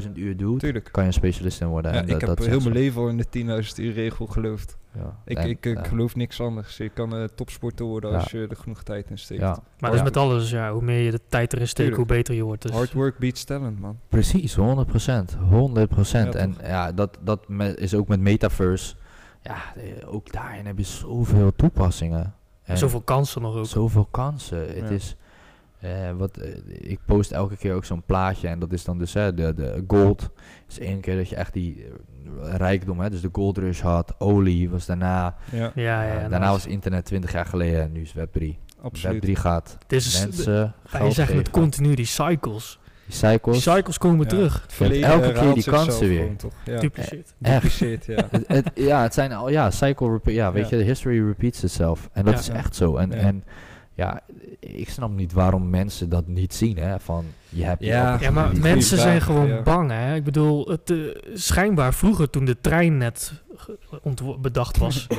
[0.05, 0.89] 10.000 uur doet, Tuurlijk.
[0.91, 1.91] kan je een specialist in worden.
[1.93, 4.25] Ja, En ik dat- heb dat heel mijn leven al in de 10.000 uur regel
[4.25, 4.77] geloofd.
[4.93, 5.17] Ja.
[5.25, 5.83] Ik, En, ik, ik ja.
[5.83, 6.77] geloof niks anders.
[6.77, 8.17] Je kan eh, topsporter worden Ja.
[8.17, 9.41] als je er genoeg tijd in steekt.
[9.41, 12.09] Ja, Maar dat is met alles, ja, hoe meer je de tijd erin steekt, Tuurlijk.
[12.09, 12.61] hoe beter je wordt.
[12.61, 13.99] Dus Hard work beats talent, man.
[14.09, 15.35] precies, 100%.
[15.49, 16.33] 100%.
[16.33, 16.61] Ja, en toch?
[16.67, 17.39] ja, dat, dat
[17.75, 18.95] is ook met Metaverse.
[19.41, 22.33] Ja, eh, ook daarin heb je zoveel toepassingen.
[22.63, 23.65] En zoveel kansen nog ook.
[23.65, 24.59] Zoveel kansen.
[24.59, 24.87] Het Ja.
[24.89, 25.15] is.
[25.85, 29.13] Eh, wat, eh, ik post elke keer ook zo'n plaatje en dat is dan dus
[29.13, 30.29] hè, de, de gold.
[30.69, 31.85] is één keer dat je echt die
[32.43, 34.15] eh, rijkdom, hè, dus de gold rush had.
[34.19, 35.35] Olie was daarna.
[35.51, 38.57] Ja, Ja, daarna was internet 20 jaar geleden en nu is Web 3.
[38.81, 39.13] absoluut.
[39.13, 41.61] Web 3 gaat Het is, mensen wij geld zeggen het geven.
[41.61, 42.79] continu, die cycles.
[43.05, 43.63] Die cycles.
[43.63, 44.29] Die cycles komen Ja.
[44.29, 44.65] terug.
[44.67, 46.19] Verleden elke keer die kansen weer.
[46.21, 46.53] gewoon, toch?
[46.65, 46.79] Ja.
[46.79, 47.33] Dupliceert.
[47.41, 47.53] Echt.
[47.61, 48.27] Dupliceert, ja.
[48.31, 50.77] het, het- ja, het zijn al, ja, cycle, ja, weet Ja.
[50.77, 52.09] je, de history repeats itself.
[52.13, 52.39] En dat Ja.
[52.39, 52.95] is echt zo.
[52.95, 53.43] En en
[53.95, 54.21] ja,
[54.59, 58.17] ik snap niet waarom mensen dat niet zien, hè, van je hebt Ja.
[58.21, 59.61] Ja, maar mensen vraag, zijn gewoon ja.
[59.61, 60.15] bang, hè.
[60.15, 60.97] Ik bedoel, het, eh,
[61.33, 63.43] schijnbaar vroeger toen de trein net
[64.41, 65.17] bedacht was, Ja.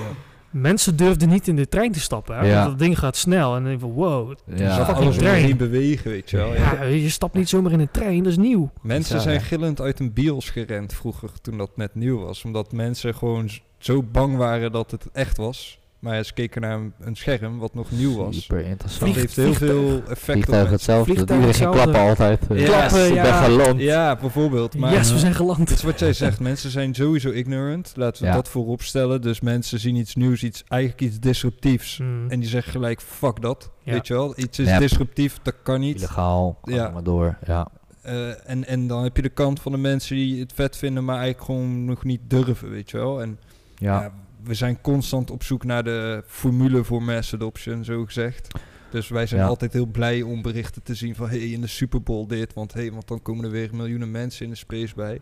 [0.51, 2.47] mensen durfden niet in de trein te stappen, hè.
[2.47, 2.55] Ja.
[2.57, 4.35] Want dat ding gaat snel en dan denk je van, wow.
[4.47, 4.77] Je Ja.
[4.77, 5.45] fucking alles trein.
[5.45, 6.55] heen bewegen, weet je wel.
[6.55, 6.73] Ja.
[6.73, 8.71] Ja, je stapt niet zomaar in een trein, dat is nieuw.
[8.83, 12.45] Mensen zijn gillend uit een bios gerend vroeger, toen dat net nieuw was.
[12.45, 15.79] Omdat mensen gewoon zo bang waren dat het echt was.
[16.07, 18.41] Maar ze keken naar een, een scherm wat nog nieuw was.
[18.43, 19.15] Super Dat interessant.
[19.15, 21.05] Heeft heel veel effect op Vliegtuig hetzelfde.
[21.15, 21.91] Vliegtuig Iedereen ging hetzelfde.
[21.93, 22.01] klappen
[22.49, 22.61] altijd.
[22.61, 22.65] Ja.
[22.79, 23.23] Klappen, ik ja.
[23.23, 23.81] ben geland.
[23.81, 24.77] Ja, bijvoorbeeld.
[24.79, 25.59] Maar yes, we zijn geland.
[25.59, 27.93] het is wat jij zegt, mensen zijn sowieso ignorant.
[27.97, 28.35] Laten we Ja.
[28.35, 29.23] dat voorop stellen.
[29.23, 31.99] Dus mensen zien iets nieuws, iets, eigenlijk iets disruptiefs.
[31.99, 32.31] Mm.
[32.31, 33.71] En die zeggen gelijk, fuck dat.
[33.83, 33.93] Ja.
[33.93, 34.33] Weet je wel?
[34.39, 35.97] Iets is disruptief, dat kan niet.
[35.97, 36.91] Illegaal, ga Ja.
[36.91, 37.39] maar door.
[37.47, 37.69] Ja.
[38.03, 41.05] Eh, en, en dan heb je de kant van de mensen die het vet vinden,
[41.05, 43.23] maar eigenlijk gewoon nog niet durven, weet je wel.
[43.23, 43.39] En
[43.79, 44.01] Ja.
[44.03, 44.13] ja,
[44.47, 48.49] we zijn constant op zoek naar de formule voor mass adoption, zo gezegd.
[48.91, 49.47] Dus wij zijn Ja.
[49.47, 51.29] altijd heel blij om berichten te zien van...
[51.29, 54.45] hey, in de Super Bowl dit, want, hey, want dan komen er weer miljoenen mensen
[54.45, 55.21] in de space bij.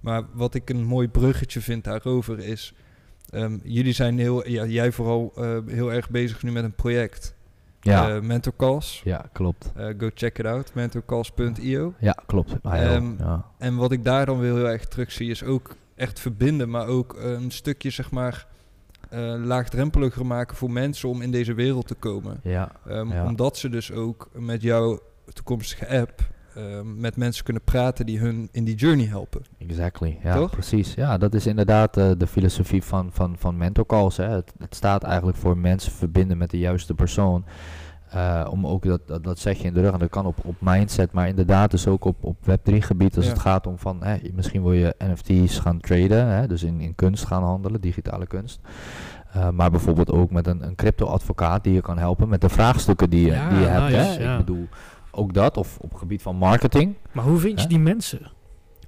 [0.00, 2.74] Maar wat ik een mooi bruggetje vind daarover is...
[3.30, 7.34] ehm, jullie zijn heel, ja, jij vooral eh, heel erg bezig nu met een project.
[7.80, 8.14] Ja.
[8.14, 9.00] Eh, Mentor Calls.
[9.04, 9.72] ja, klopt.
[9.74, 11.94] Eh, go check it out, mentorcalls.io.
[11.98, 12.52] Ja, klopt.
[12.62, 13.12] Ah, ja, Ehm.
[13.58, 16.86] En wat ik daar dan weer heel erg terug zie, is ook echt verbinden, maar
[16.86, 18.46] ook eh, een stukje, zeg maar,
[19.14, 22.40] eh, laagdrempeliger maken voor mensen om in deze wereld te komen.
[22.42, 22.72] ja.
[22.86, 23.26] Ehm, Ja.
[23.26, 24.98] Omdat ze dus ook met jouw
[25.32, 29.42] toekomstige app ehm, met mensen kunnen praten die hun in die journey helpen.
[29.58, 30.50] Exactly, ja, Toch?
[30.50, 30.94] precies.
[30.94, 34.16] Ja, dat is inderdaad eh, de filosofie van, van, van mentor calls.
[34.16, 34.24] Hè.
[34.28, 37.44] Het, het staat eigenlijk voor mensen verbinden met de juiste persoon.
[38.14, 40.36] Eh, om ook dat, dat, dat zeg je in de rug, en dat kan op,
[40.44, 43.30] op mindset, maar inderdaad dus ook op, op Web3 gebied als Ja.
[43.30, 46.94] het gaat om van, hè, misschien wil je NFT's gaan traden, hè, dus in, in
[46.94, 48.60] kunst gaan handelen, digitale kunst.
[49.32, 53.10] Eh, maar bijvoorbeeld ook met een, een crypto-advocaat die je kan helpen met de vraagstukken
[53.10, 53.84] die je, Ja, die je hebt.
[53.92, 54.22] nice, Hè.
[54.24, 54.32] ja.
[54.32, 54.68] Ik bedoel,
[55.10, 56.94] ook dat, of op het gebied van marketing.
[57.12, 58.20] Maar hoe vind je die mensen?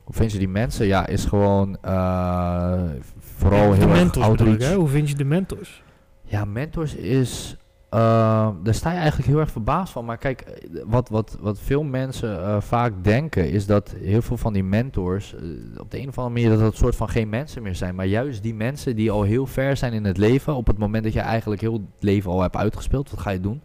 [0.04, 0.86] Hoe vind je die mensen?
[0.86, 2.80] Ja, is gewoon eh,
[3.18, 4.58] vooral heel erg outreach.
[4.68, 4.74] hè?
[4.74, 5.82] Hoe vind je de mentors?
[6.22, 7.56] Ja, mentors is...
[7.88, 10.04] eh, daar sta je eigenlijk heel erg verbaasd van.
[10.04, 10.44] Maar kijk,
[10.86, 13.50] wat, wat, wat veel mensen eh, vaak denken...
[13.50, 15.34] is dat heel veel van die mentors...
[15.34, 15.42] eh,
[15.76, 17.94] op de een of andere manier dat dat soort van geen mensen meer zijn.
[17.94, 20.54] Maar juist die mensen die al heel ver zijn in het leven...
[20.54, 23.10] op het moment dat je eigenlijk heel het leven al hebt uitgespeeld...
[23.10, 23.62] wat ga je doen?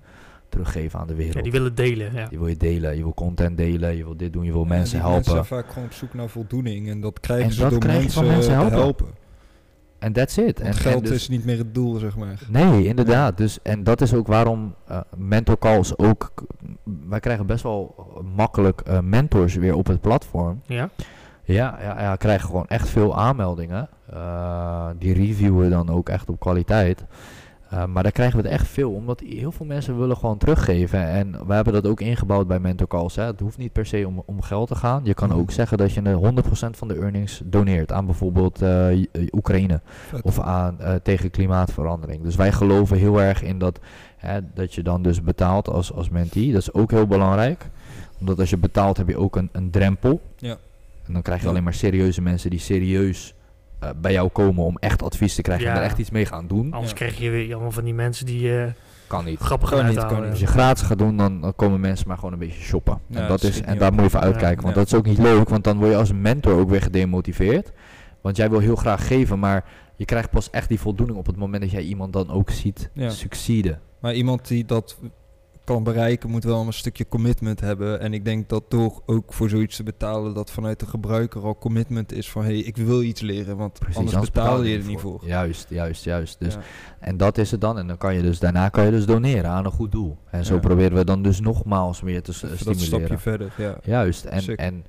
[0.49, 1.35] Teruggeven aan de wereld.
[1.35, 2.27] Ja, die willen delen, ja.
[2.27, 4.67] Die wil je delen, je wil content delen, je wil dit doen, je wil En
[4.67, 5.33] mensen die helpen.
[5.33, 7.79] Mensen zijn vaak gewoon op zoek naar voldoening en dat krijgen En ze dat door
[7.79, 8.79] krijg je mensen, van mensen te helpen.
[8.79, 9.07] helpen.
[10.01, 10.59] En that's it.
[10.59, 12.39] Want en, geld en dus- is niet meer het doel, zeg maar.
[12.47, 13.37] Nee, inderdaad.
[13.37, 16.33] Dus, en dat is ook waarom eh mentor calls ook...
[17.07, 17.95] Wij krijgen best wel
[18.35, 20.61] makkelijk eh, mentors weer op het platform.
[20.65, 20.89] Ja?
[21.43, 23.89] Ja, ja, ja, krijgen gewoon echt veel aanmeldingen.
[24.13, 27.05] Eh, die reviewen dan ook echt op kwaliteit.
[27.71, 31.07] Eh, maar daar krijgen we het echt veel, omdat heel veel mensen willen gewoon teruggeven.
[31.07, 33.15] En we hebben dat ook ingebouwd bij Mentor Calls.
[33.15, 33.23] Hè.
[33.23, 35.01] Het hoeft niet per se om, om geld te gaan.
[35.03, 35.37] Je kan Mhm.
[35.37, 39.79] ook zeggen dat je een 100% van de earnings doneert aan bijvoorbeeld eh, eh, Oekraïne
[40.09, 40.21] Vet.
[40.21, 42.23] of aan tegen klimaatverandering.
[42.23, 43.79] Dus wij geloven heel erg in dat,
[44.17, 46.51] hè, dat je dan dus betaalt als, als mentee.
[46.51, 47.69] Dat is ook heel belangrijk.
[48.19, 50.21] Omdat als je betaalt heb je ook een, een drempel.
[50.37, 50.57] Ja.
[51.07, 51.51] En dan krijg je Ja.
[51.51, 53.33] alleen maar serieuze mensen die serieus
[53.81, 56.47] eh, bij jou komen om echt advies te krijgen en er echt iets mee gaan
[56.47, 56.73] doen.
[56.73, 56.97] Anders Ja.
[56.97, 58.71] krijg je weer allemaal van die mensen die eh
[59.07, 59.39] Kan niet.
[59.39, 62.33] grappig Kan niet, kan Als je gratis gaat doen, dan, dan komen mensen maar gewoon
[62.33, 62.99] een beetje shoppen.
[63.07, 63.93] Ja, en dat is, en daar op.
[63.95, 64.25] moet je voor Ja.
[64.25, 64.79] uitkijken, want Ja.
[64.81, 67.71] dat is ook niet leuk, want dan word je als mentor ook weer gedemotiveerd.
[68.21, 69.63] Want jij wil heel graag geven, maar
[69.95, 72.89] je krijgt pas echt die voldoening op het moment dat jij iemand dan ook ziet
[72.93, 73.09] Ja.
[73.09, 73.79] succeeden.
[73.99, 74.97] Maar iemand die dat
[75.63, 77.99] kan bereiken moet wel een stukje commitment hebben.
[77.99, 81.57] En ik denk dat door ook voor zoiets te betalen dat vanuit de gebruiker al
[81.57, 84.99] commitment is van hé, hey, ik wil iets leren, want anders betaal je er niet
[84.99, 85.21] voor.
[85.25, 86.39] Juist, juist, juist.
[86.39, 86.59] Dus, Ja.
[86.99, 87.77] En dat is het dan.
[87.77, 90.17] En dan kan je dus daarna kan je dus doneren aan een goed doel.
[90.29, 90.59] En zo Ja.
[90.59, 92.87] proberen we dan dus nogmaals meer te s- Even dat stimuleren.
[92.99, 93.77] stapje verder, ja.
[93.83, 94.25] Juist.
[94.25, 94.59] En, Sick.
[94.59, 94.85] en,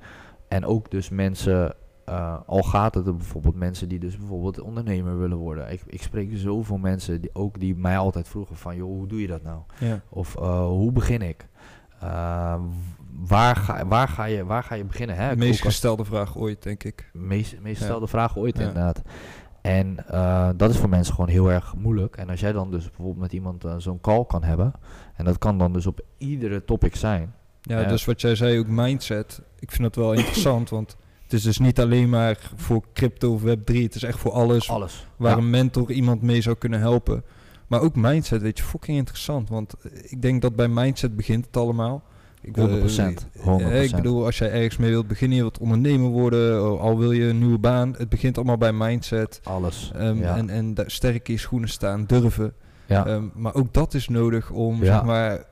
[0.47, 1.73] en ook dus mensen,
[2.05, 5.71] eh, al gaat het er bijvoorbeeld mensen die dus bijvoorbeeld ondernemer willen worden.
[5.71, 9.21] Ik, ik spreek zoveel mensen die ook die mij altijd vroegen van, joh, hoe doe
[9.21, 9.59] je dat nou?
[9.79, 10.01] ja.
[10.09, 11.47] Of eh, hoe begin ik?
[11.99, 12.55] Eh,
[13.27, 15.15] waar, ga, waar, ga je, waar ga je beginnen?
[15.15, 15.35] Hè?
[15.35, 17.09] Meest gestelde vraag ooit, denk ik.
[17.13, 17.85] meest, meest Ja.
[17.85, 18.61] gestelde vraag ooit Ja.
[18.67, 19.01] inderdaad.
[19.61, 19.95] En
[20.57, 22.15] dat is voor mensen gewoon heel erg moeilijk.
[22.17, 24.73] En als jij dan dus bijvoorbeeld met iemand zo'n call kan hebben,
[25.15, 27.33] en dat kan dan dus op iedere topic zijn.
[27.61, 27.87] Ja, Ja.
[27.87, 29.41] dus wat jij zei, ook mindset.
[29.59, 30.97] Ik vind dat wel interessant, want
[31.33, 33.75] het is dus niet alleen maar voor crypto of web3.
[33.75, 35.07] Het is echt voor alles Alles.
[35.17, 35.37] waar Ja.
[35.37, 37.23] een mentor iemand mee zou kunnen helpen.
[37.67, 39.49] Maar ook mindset, weet je, fucking interessant.
[39.49, 42.03] Want eh, ik denk dat bij mindset begint het allemaal.
[42.41, 43.89] Ik, wil- 100%, eh, 100%.
[43.89, 47.11] Ik bedoel, als jij ergens mee wilt beginnen, je wilt ondernemer worden, oh, al wil
[47.11, 47.95] je een nieuwe baan.
[47.97, 49.39] Het begint allemaal bij mindset.
[49.43, 49.91] Alles.
[49.95, 50.37] Ehm, ja.
[50.37, 52.53] En, en sterk in je schoenen staan, durven.
[52.85, 53.05] ja.
[53.05, 54.85] Ehm, maar ook dat is nodig om Ja.
[54.85, 55.45] zeg maar,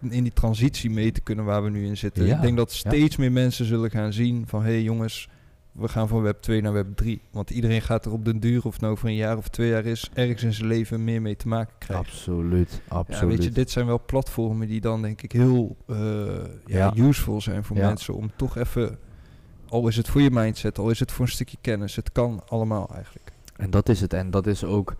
[0.00, 2.26] in die transitie mee te kunnen waar we nu in zitten.
[2.26, 2.34] Ja.
[2.36, 2.76] Ik denk dat Ja.
[2.78, 4.62] steeds meer mensen zullen gaan zien van...
[4.62, 5.28] hé hey jongens,
[5.72, 7.20] we gaan van web 2 naar web 3.
[7.30, 9.68] Want iedereen gaat er op den duur, of het nou over een jaar of twee
[9.68, 10.10] jaar is...
[10.14, 12.06] ergens in zijn leven meer mee te maken krijgen.
[12.06, 12.80] absoluut.
[12.90, 13.36] Ja, Absoluut.
[13.36, 15.96] weet je, dit zijn wel platformen die dan denk ik heel eh,
[16.66, 16.94] ja, Ja.
[16.96, 17.86] useful zijn voor Ja.
[17.86, 18.14] mensen...
[18.14, 18.98] om toch even,
[19.68, 21.96] al is het voor je mindset, al is het voor een stukje kennis...
[21.96, 23.32] het kan allemaal eigenlijk.
[23.56, 24.12] En dat is het.
[24.12, 24.94] En dat is ook.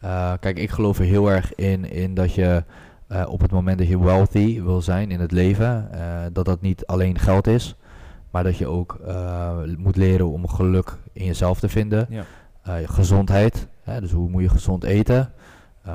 [0.00, 2.64] eh, kijk, ik geloof er heel erg in, in dat je
[3.06, 6.00] eh, op het moment dat je wealthy wil zijn in het leven, eh,
[6.32, 7.76] dat dat niet alleen geld is,
[8.30, 12.06] maar dat je ook eh, moet leren om geluk in jezelf te vinden.
[12.08, 12.24] Ja.
[12.84, 15.32] Gezondheid, hè, dus hoe moet je gezond eten?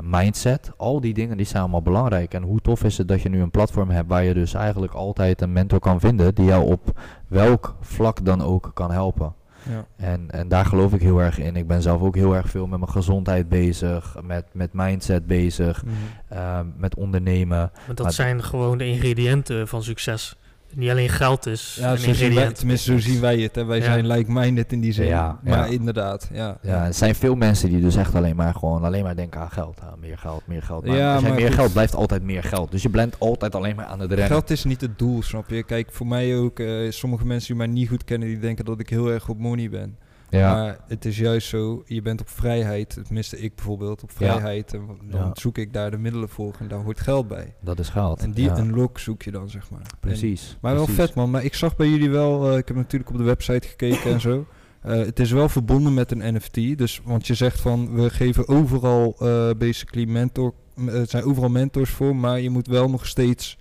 [0.03, 2.33] Mindset, al die dingen die zijn allemaal belangrijk.
[2.33, 4.93] En hoe tof is het dat je nu een platform hebt waar je dus eigenlijk
[4.93, 9.33] altijd een mentor kan vinden die jou op welk vlak dan ook kan helpen.
[9.69, 9.85] Ja.
[9.95, 11.55] En, en daar geloof ik heel erg in.
[11.55, 15.83] Ik ben zelf ook heel erg veel met mijn gezondheid bezig, met, met mindset bezig,
[16.27, 17.71] eh, met ondernemen.
[17.85, 20.35] Want dat Maar- zijn gewoon de ingrediënten van succes.
[20.75, 22.55] Niet alleen geld is Ja, een zo zien wij, ingrediënt.
[22.55, 23.55] tenminste zo zien wij het.
[23.55, 23.65] Hè.
[23.65, 23.83] Wij Ja.
[23.83, 25.05] zijn like-minded in die zin.
[25.07, 25.65] Ja, maar ja.
[25.65, 26.57] inderdaad, ja.
[26.61, 29.51] Ja, er zijn veel mensen die dus echt alleen maar gewoon alleen maar denken aan
[29.51, 29.79] geld.
[29.99, 30.85] Meer geld, meer geld.
[30.85, 31.57] Maar Ja, als jij maar meer goed.
[31.59, 32.71] geld blijft altijd meer geld.
[32.71, 34.27] Dus je blijft altijd alleen maar aan het rennen.
[34.27, 35.63] Geld is niet het doel, snap je?
[35.63, 38.79] Kijk, voor mij ook, eh, sommige mensen die mij niet goed kennen, die denken dat
[38.79, 39.97] ik heel erg op money ben.
[40.29, 44.15] Ja, Maar het is juist zo, je bent op vrijheid, tenminste ik bijvoorbeeld, op Ja.
[44.15, 44.73] vrijheid.
[44.73, 45.31] En dan Ja.
[45.33, 47.53] zoek ik daar de middelen voor en daar hoort geld bij.
[47.61, 48.19] dat is geld.
[48.21, 49.79] En die ja, unlock zoek je dan, zeg maar.
[49.81, 50.57] En- precies.
[50.61, 53.17] maar wel vet man, maar ik zag bij jullie wel, eh, ik heb natuurlijk op
[53.17, 54.45] de website gekeken en zo.
[54.81, 58.47] Eh, het is wel verbonden met een NFT, dus, want je zegt van we geven
[58.47, 60.53] overal eh, basically mentor,
[60.85, 63.57] het zijn overal mentors voor, maar je moet wel nog steeds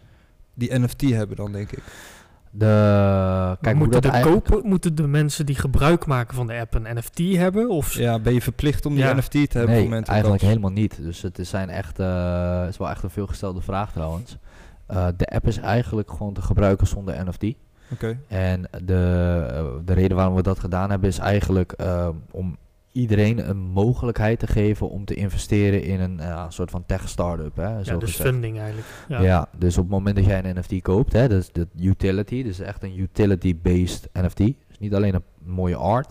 [0.54, 1.82] die NFT hebben dan denk ik.
[2.50, 2.66] De,
[3.60, 6.54] kijk, hoe moeten, dat de eigenlijk- kopen, moeten de mensen die gebruik maken van de
[6.58, 7.68] app een NFT hebben?
[7.68, 9.14] Of Ja, ben je verplicht om die Ja.
[9.14, 10.98] NFT te hebben Nee, mental eigenlijk helemaal niet.
[11.02, 14.36] Dus het is, zijn echt, eh, is wel echt een veelgestelde vraag trouwens.
[14.86, 17.44] Eh, de app is eigenlijk gewoon te gebruiken zonder NFT.
[17.92, 18.18] Oké.
[18.28, 22.56] En de, de reden waarom we dat gedaan hebben is eigenlijk eh, om
[22.98, 27.56] iedereen een mogelijkheid te geven om te investeren in een eh, soort van tech startup.
[27.56, 28.28] Hè, ja, zo dus gezegd.
[28.28, 28.86] funding eigenlijk.
[29.08, 29.20] Ja.
[29.20, 29.48] Ja.
[29.58, 32.58] dus op het moment dat jij een NFT koopt, hè, dat is de utility, dus
[32.60, 34.36] echt een utility-based NFT.
[34.36, 36.08] Dus niet alleen een mooie art,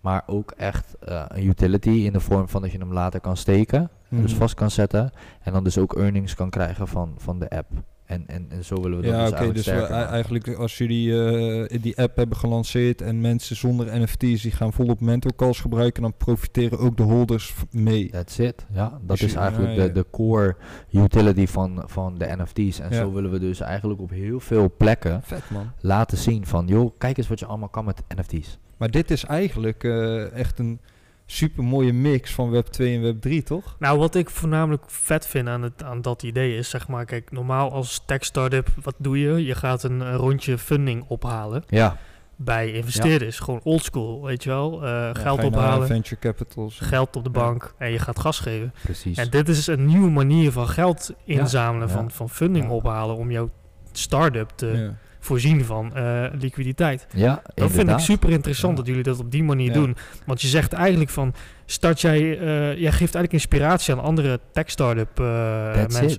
[0.00, 3.36] maar ook echt eh, een utility in de vorm van dat je hem later kan
[3.36, 4.40] steken, dus Mhm.
[4.40, 5.10] vast kan zetten
[5.42, 7.70] en dan dus ook earnings kan krijgen van, van de app.
[8.06, 9.36] En, en, en zo willen we dat Ja, dus oké.
[9.38, 11.24] eigenlijk dus we, eigenlijk als jullie
[11.68, 16.02] eh, die app hebben gelanceerd en mensen zonder NFT's die gaan volop mentor calls gebruiken,
[16.02, 18.10] dan profiteren ook de holders mee.
[18.10, 18.66] That's it.
[18.72, 19.86] Ja, dat Dus is eigenlijk ja, ja.
[19.86, 20.56] De, de core
[20.92, 22.78] utility van, van de NFT's.
[22.80, 22.96] En Ja.
[22.96, 25.70] zo willen we dus eigenlijk op heel veel plekken Vet man.
[25.80, 28.58] laten zien van, joh, kijk eens wat je allemaal kan met NFT's.
[28.76, 30.80] Maar dit is eigenlijk eh, echt een
[31.26, 33.76] super mooie mix van Web 2 en Web 3, toch?
[33.78, 37.30] Nou, wat ik voornamelijk vet vind aan, het, aan dat idee is, zeg maar, kijk,
[37.32, 39.44] normaal als tech startup, wat doe je?
[39.44, 41.96] Je gaat een, rondje funding ophalen Ja,
[42.36, 43.38] bij investeerders.
[43.38, 44.84] Gewoon oldschool, weet je wel.
[44.84, 46.78] Eh, Ja, geld je ophalen, Venture capitals.
[46.82, 48.72] geld op de bank en je gaat gas geven.
[48.82, 49.18] precies.
[49.18, 51.90] En dit is een nieuwe manier van geld inzamelen.
[51.90, 53.50] Van, van funding ophalen om jouw
[53.92, 54.94] start-up te Ja.
[55.26, 57.06] Voorzien van eh, liquiditeit.
[57.14, 58.78] ja, Dat vind ik super interessant Ja.
[58.78, 59.72] dat jullie dat op die manier Ja.
[59.72, 59.96] doen.
[60.26, 61.34] Want je zegt eigenlijk van,
[61.66, 66.18] start jij, eh, jij geeft eigenlijk inspiratie aan andere tech startup eh mensen.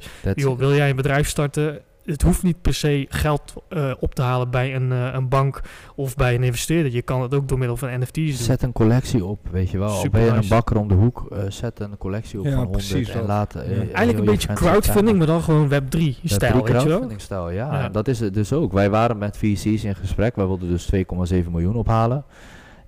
[0.58, 1.80] wil jij een bedrijf starten?
[2.08, 5.62] Het hoeft niet per se geld eh, op te halen bij een, eh, een bank
[5.96, 6.92] of bij een investeerder.
[6.92, 8.34] Je kan het ook door middel van NFT's doen.
[8.34, 9.88] Zet een collectie op, weet je wel.
[9.90, 12.52] Al Super ben je een bakker om de hoek, eh, zet een collectie op Ja,
[12.52, 13.56] van 100 precies en laat...
[13.56, 13.76] eh, Ja.
[13.78, 16.82] Eigenlijk een je beetje crowdfunding, maar dan gewoon Web3 Ja, stijl, drie weet je wel?
[16.82, 17.90] crowdfunding stijl, ja.
[17.90, 18.72] Dat is het dus ook.
[18.72, 20.36] Wij waren met VC's in gesprek.
[20.36, 22.26] Wij wilden dus 2,7 miljoen ophalen.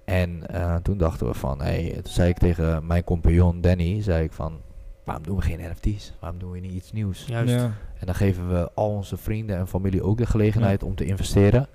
[0.06, 4.24] En eh, toen dachten we van, hey, toen zei ik tegen mijn compagnon Danny, zei
[4.24, 4.60] ik van,
[5.10, 6.14] waarom doen we geen NFT's?
[6.20, 7.26] Waarom doen we niet iets nieuws?
[7.28, 7.54] Juist.
[7.54, 7.64] Ja.
[8.00, 11.68] En dan geven we al onze vrienden en familie ook de gelegenheid om te investeren.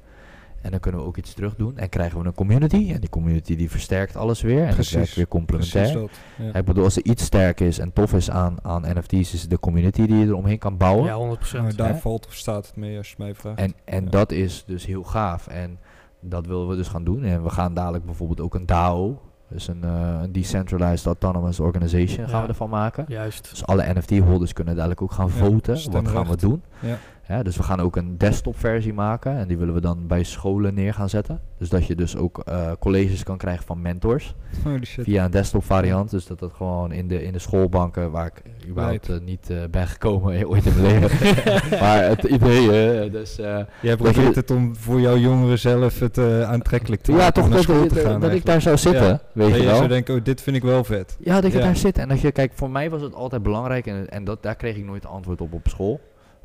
[0.62, 1.78] En dan kunnen we ook iets terug doen.
[1.78, 2.90] En krijgen we een community.
[2.92, 4.60] En die community die versterkt alles weer.
[4.60, 4.94] En dat Precies.
[4.94, 5.92] werkt weer complementair.
[5.92, 6.10] Dat.
[6.38, 6.54] Ja.
[6.54, 9.50] Ik bedoel, als er iets sterk is en tof is aan, aan NFT's, is het
[9.50, 11.04] de community die je eromheen kan bouwen.
[11.04, 11.62] Ja, 100%.
[11.62, 11.96] Maar daar Hè?
[11.96, 13.58] valt of staat het mee als je mij vraagt.
[13.58, 14.10] En, en Ja.
[14.10, 15.46] dat is dus heel gaaf.
[15.46, 15.78] En
[16.20, 17.24] dat willen we dus gaan doen.
[17.24, 19.20] En we gaan dadelijk bijvoorbeeld ook een DAO,
[19.54, 22.42] dus een, eh, een Decentralized Autonomous Organization, gaan Ja.
[22.42, 23.04] we ervan maken.
[23.08, 23.50] Juist.
[23.50, 25.90] Dus alle NFT-holders kunnen dadelijk ook gaan Ja, voten.
[25.92, 26.62] Wat gaan we doen?
[26.80, 26.96] Ja.
[27.28, 29.36] Ja, dus we gaan ook een desktop versie maken.
[29.36, 31.40] En die willen we dan bij scholen neer gaan zetten.
[31.58, 34.34] Dus dat je dus ook eh, colleges kan krijgen van mentors.
[34.82, 36.10] Via een desktop variant.
[36.10, 39.56] Dus dat dat gewoon in de, in de schoolbanken, waar ik überhaupt eh, niet eh,
[39.70, 41.34] ben gekomen ooit in mijn leven.
[41.82, 43.36] maar het idee, dus...
[43.80, 47.50] Jij probeert het om voor jouw jongeren zelf het aantrekkelijk te ja, maken toch om
[47.50, 48.20] naar dat, dat, gaan.
[48.20, 49.20] dat ik daar zou zitten, Ja.
[49.32, 49.76] weet je je wel.
[49.76, 51.16] zou denken, oh, dit vind ik wel vet.
[51.20, 51.64] Ja, dat je Ja.
[51.64, 51.98] daar zit.
[51.98, 54.76] En dat je, kijk, voor mij was het altijd belangrijk en, en dat, daar kreeg
[54.76, 56.00] ik nooit antwoord op op school.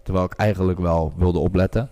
[0.10, 1.90] Terwijl ik eigenlijk wel wilde opletten.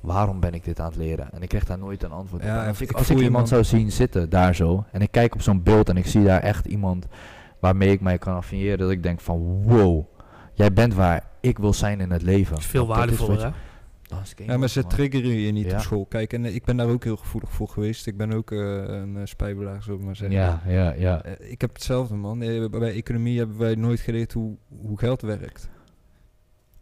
[0.00, 1.32] Waarom ben ik dit aan het leren?
[1.32, 2.48] En ik kreeg daar nooit een antwoord op.
[2.48, 3.46] En als ik, ik als ik iemand man.
[3.46, 6.40] zou zien zitten daar zo, en ik kijk op zo'n beeld en ik zie daar
[6.40, 7.06] echt iemand
[7.58, 10.04] waarmee ik mij kan affiliëren, dat ik denk van wow,
[10.52, 12.60] jij bent waar ik wil zijn in het leven.
[12.62, 13.54] Veel Want dat is waardevoller,
[14.36, 14.44] hè?
[14.44, 15.74] Ja, maar ze triggeren je niet Ja.
[15.74, 16.06] op school.
[16.06, 18.06] Kijk, en eh, ik ben daar ook heel gevoelig voor geweest.
[18.06, 20.36] Ik ben ook eh, een uh, spijbelaar, zullen we maar zeggen.
[20.38, 21.22] Ja, ja, ja.
[21.22, 22.42] Eh, ik heb hetzelfde, man.
[22.42, 25.68] Eh, bij economie hebben wij nooit geleerd hoe, hoe geld werkt.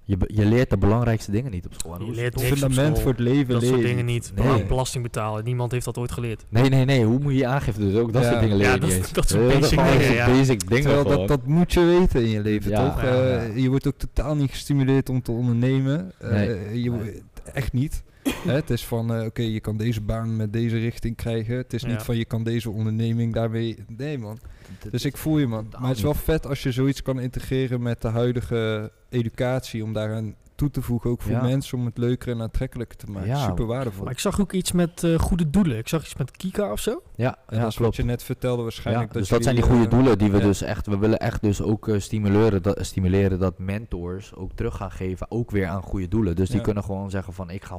[0.04, 2.02] Je, je leert de belangrijkste dingen niet op school.
[2.04, 3.00] Je leert het fundament school.
[3.00, 4.32] voor het leven Dat soort leer je dingen niet.
[4.34, 4.64] Nee.
[4.64, 5.44] Belasting betalen.
[5.44, 6.44] Niemand heeft dat ooit geleerd.
[6.48, 7.04] Nee, nee, nee.
[7.04, 8.00] Hoe moet je je aangifte doen?
[8.02, 8.28] Ook dat Ja.
[8.28, 10.26] soort dingen leer Ja, je dat- dat soort basic dingen, ja.
[10.26, 11.16] basic dingen Terwijl gewoon.
[11.18, 13.02] dat, dat moet je weten in je leven, Ja, toch?
[13.02, 13.56] ja, Eh.
[13.56, 16.12] Je wordt ook totaal niet gestimuleerd om te ondernemen.
[16.18, 16.82] Eh, Nee.
[16.82, 17.20] je,
[17.54, 18.02] Echt niet.
[18.46, 21.56] Hè, het is van, eh, oké, je kan deze baan met deze richting krijgen.
[21.56, 21.88] Het is Ja.
[21.88, 23.78] niet van, je kan deze onderneming daarmee...
[23.96, 24.38] Nee, man.
[24.80, 25.66] Dat Dus ik voel je, man.
[25.78, 29.84] Maar het is wel vet als je zoiets kan integreren met de huidige educatie.
[29.84, 31.42] Om daaraan toe te voegen, ook voor Ja.
[31.42, 33.28] mensen, om het leuker en aantrekkelijker te maken.
[33.28, 34.02] Ja, Super waardevol.
[34.04, 35.78] Maar ik zag ook iets met eh, goede doelen.
[35.78, 37.02] Ik zag iets met Kika of zo.
[37.14, 37.96] Ja, En ja dat is wat klopt.
[37.96, 39.06] je net vertelde waarschijnlijk.
[39.06, 40.42] Ja, dat dus dat zijn die goede eh, doelen die we ja.
[40.44, 44.76] dus echt, we willen echt dus ook eh, stimuleren, dat, stimuleren dat mentors ook terug
[44.76, 46.36] gaan geven, ook weer aan goede doelen.
[46.36, 46.62] Dus die Ja.
[46.64, 47.78] kunnen gewoon zeggen van ik ga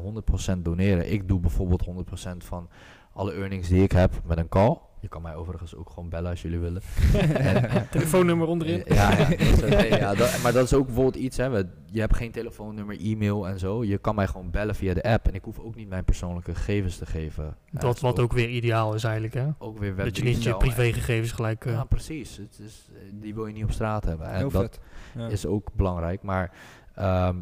[0.55, 1.11] 100% doneren.
[1.11, 2.69] Ik doe bijvoorbeeld 100% van
[3.13, 4.77] alle earnings die ik heb met een call.
[5.03, 6.81] Je kan mij overigens ook gewoon bellen als jullie willen.
[7.13, 8.81] En- en- Telefoonnummer onderin.
[8.87, 11.67] Ja, ja, dat is oké, ja dat- maar dat is ook bijvoorbeeld iets, hè, we-
[11.85, 13.83] je hebt geen telefoonnummer, e-mail en zo.
[13.83, 16.55] Je kan mij gewoon bellen via de app en ik hoef ook niet mijn persoonlijke
[16.55, 17.55] gegevens te geven.
[17.71, 19.47] Dat wat ook weer ideaal is eigenlijk, hè?
[19.57, 21.65] ook weer Dat je Web3 niet je privégegevens gelijk...
[21.65, 22.37] eh, Ja, precies.
[22.37, 24.27] Het is, eh, die wil je niet op straat hebben.
[24.27, 24.79] En Heel dat vet.
[25.17, 25.27] Ja.
[25.27, 26.21] is ook belangrijk.
[26.23, 26.51] Maar
[26.95, 27.35] ehm,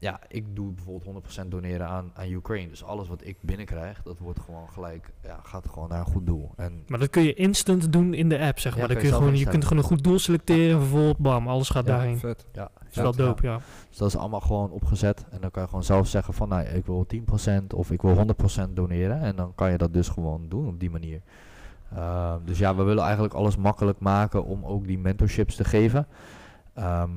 [0.00, 2.68] ja, ik doe bijvoorbeeld 100% doneren aan, aan Ukraine.
[2.68, 6.26] Dus alles wat ik binnenkrijg, dat wordt gewoon gelijk, ja, gaat gewoon naar een goed
[6.26, 6.52] doel.
[6.56, 8.86] En Maar dat kun je instant doen in de app, zeg maar.
[8.86, 10.80] Dan je kun je, gewoon, je kunt gewoon een goed doel selecteren.
[10.80, 12.18] Vervolgens, bam, alles gaat Ja, daarheen.
[12.18, 12.46] Vet.
[12.52, 13.60] ja, Dat is wel dope, ja.
[13.88, 15.24] Dus dat is allemaal gewoon opgezet.
[15.30, 18.26] En dan kan je gewoon zelf zeggen van, nou, ik wil 10% of ik wil
[18.68, 19.20] 100% doneren.
[19.20, 21.20] En dan kan je dat dus gewoon doen op die manier.
[21.94, 26.06] Ehm, dus ja, we willen eigenlijk alles makkelijk maken om ook die mentorships te geven.
[26.74, 27.10] Ehm,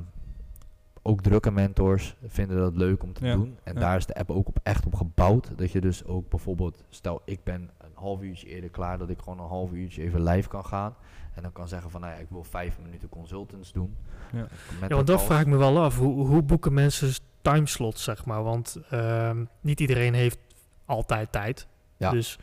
[1.02, 3.58] ook drukke mentors vinden dat leuk om te Ja, doen.
[3.64, 3.80] En ja.
[3.80, 5.52] daar is de app ook op echt op gebouwd.
[5.56, 9.20] Dat je dus ook bijvoorbeeld, stel ik ben een half uurtje eerder klaar, dat ik
[9.20, 10.96] gewoon een half uurtje even live kan gaan.
[11.36, 13.96] En dan kan zeggen van, nou ja, ik wil vijf minuten consultants doen.
[14.32, 14.48] Ja.
[14.82, 15.98] Ja, want dat vraag ik me wel af.
[15.98, 18.44] Hoe, hoe boeken mensen timeslots, zeg maar?
[18.44, 20.40] Want ehm, niet iedereen heeft
[20.86, 21.68] altijd tijd.
[21.98, 22.12] Ja.
[22.12, 22.40] Dus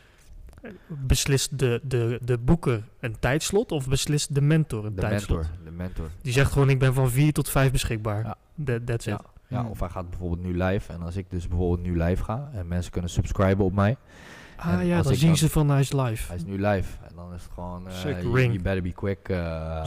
[0.89, 5.39] beslist de, de, de boeker een tijdslot of beslist de mentor een De tijdslot?
[5.39, 6.11] mentor, de mentor.
[6.23, 8.25] Die zegt gewoon, ik ben van 4 tot 5 beschikbaar.
[8.25, 8.37] Ja.
[8.65, 9.21] That, that's Ja, it.
[9.49, 9.71] ja, Hmm.
[9.71, 10.93] of hij gaat bijvoorbeeld nu live.
[10.93, 13.97] En als ik dus bijvoorbeeld nu live ga en mensen kunnen subscriben op mij.
[14.61, 16.27] Ah En ja, als dan zien dan- ze van hij is live.
[16.27, 16.89] Hij is nu live.
[17.09, 18.21] En dan is het gewoon, eh Sick.
[18.23, 18.51] you, Ring.
[18.53, 19.29] you better be quick.
[19.29, 19.37] eh,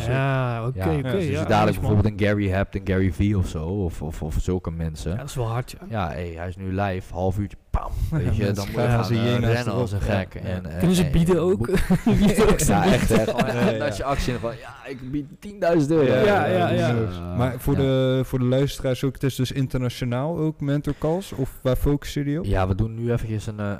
[0.07, 0.85] Ja, oké, ja.
[0.85, 0.89] oké.
[0.95, 3.65] Ja, dus als je ja, dadelijk bijvoorbeeld een Gary hebt, een Gary V of zo.
[3.65, 5.11] Of, of, of zulke mensen.
[5.11, 5.77] Ja, dat is wel hard, ja.
[5.89, 7.91] Ja, hey, hij is nu live, half uurtje, pam.
[8.11, 10.33] Weet je, dan moet je gaan als hyena rennen als een gek.
[10.33, 10.69] Ja, En, ja.
[10.69, 11.57] eh, Kunnen ze bieden ook?
[11.57, 13.09] boek- Bieden ook ja, echt.
[13.15, 13.77] Ja, echt ja.
[13.85, 16.03] dat je actie van, ja, ik bied 10.000 euro.
[16.25, 16.93] Ja, ja, ja.
[17.37, 17.79] maar voor, ja.
[17.79, 21.31] de, voor de luisteraars ook, het is dus internationaal ook mentor calls?
[21.31, 22.45] Of waar focussen jullie op?
[22.45, 23.71] Ja, we doen nu eventjes een, eh,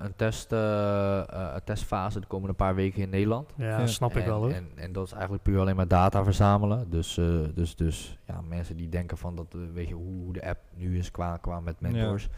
[0.81, 3.49] een, eh, eh, een testfase de komende paar weken in Nederland.
[3.55, 3.87] Ja, Ja.
[3.87, 4.51] snap ik en, wel hoor.
[4.51, 6.89] En, en dat is eigenlijk puur alleen maar data verzamelen.
[6.89, 10.59] Dus, eh, dus, dus ja, mensen die denken van dat, weet je, hoe, de app
[10.75, 12.29] nu is qua, qua met mentors.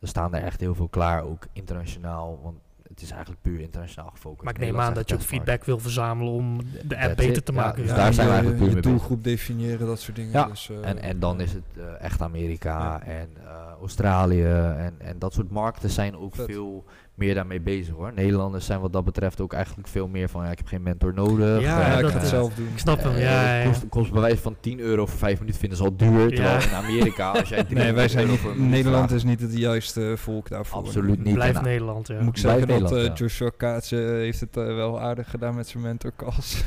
[0.00, 2.40] er staan er echt heel veel klaar, ook internationaal.
[2.42, 2.58] Want
[2.88, 4.42] het is eigenlijk puur internationaal gefocust.
[4.42, 7.36] Maar ik neem aan dat je ook feedback wil verzamelen om de app That's beter
[7.36, 7.82] it, te ja, maken.
[7.82, 7.96] dus ja.
[7.96, 8.98] daar zijn we eigenlijk puur je mee bezig.
[8.98, 10.32] doelgroep definiëren, dat soort dingen.
[10.32, 13.02] Ja, Dus, eh, En, en dan is het eh, echt Amerika Ja.
[13.02, 14.44] en eh, Australië
[14.76, 16.46] en, en dat soort markten zijn ook Vet.
[16.46, 16.84] veel
[17.14, 18.12] meer daarmee bezig hoor.
[18.14, 21.14] Nederlanders zijn wat dat betreft ook eigenlijk veel meer van ja, ik heb geen mentor
[21.14, 21.60] nodig.
[21.60, 22.66] Ja, ja, Eh, ik ga het zelf doen.
[22.72, 23.70] Ik snap hem, eh, ja, ja.
[23.88, 26.28] Kost, wijze van 10 euro voor 5 minuten vinden ze al duur.
[26.34, 30.12] Terwijl in Amerika, als jij 300 Nee, wij zijn niet, Nederland is niet het juiste
[30.16, 30.78] volk daarvoor.
[30.78, 31.34] Absoluut niet.
[31.34, 32.20] Blijf Nederland, ja.
[32.20, 33.12] Moet ik zeggen dat eh, ja.
[33.12, 36.64] Joshua Kaatse heeft het eh, wel aardig gedaan met zijn mentorcalls.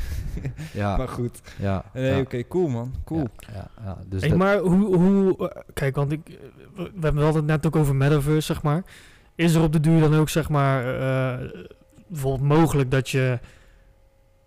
[0.72, 1.40] Ja, maar goed.
[1.56, 2.94] ja, Nee, oké, cool man.
[3.04, 3.26] Cool.
[3.84, 3.98] Ja.
[4.06, 6.20] Dus Hey, maar hoe, hoe eh, kijk, want ik,
[6.76, 8.82] eh, we hadden het net ook over metaverse, zeg maar.
[9.38, 11.48] Is er op de duur dan ook, zeg maar, eh,
[12.06, 13.38] bijvoorbeeld mogelijk dat je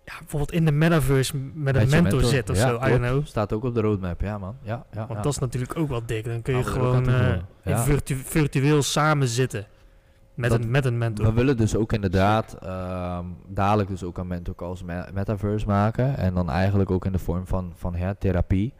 [0.04, 3.26] ja, bijvoorbeeld in de metaverse met een mentor, zit of ja, zo, I don't know.
[3.26, 4.56] Staat ook op de roadmap, ja man.
[4.62, 5.20] Ja, ja, Want ja.
[5.22, 6.24] dat is natuurlijk ook wel dik.
[6.24, 9.66] Dan kun je ook gewoon eh, virtu- virtueel samen zitten
[10.34, 11.26] met, Dat- een, met een mentor.
[11.26, 16.16] We willen dus ook inderdaad ehm, dadelijk dus ook een mentor me- metaverse maken.
[16.16, 18.72] En dan eigenlijk ook in de vorm van, van hè, therapie.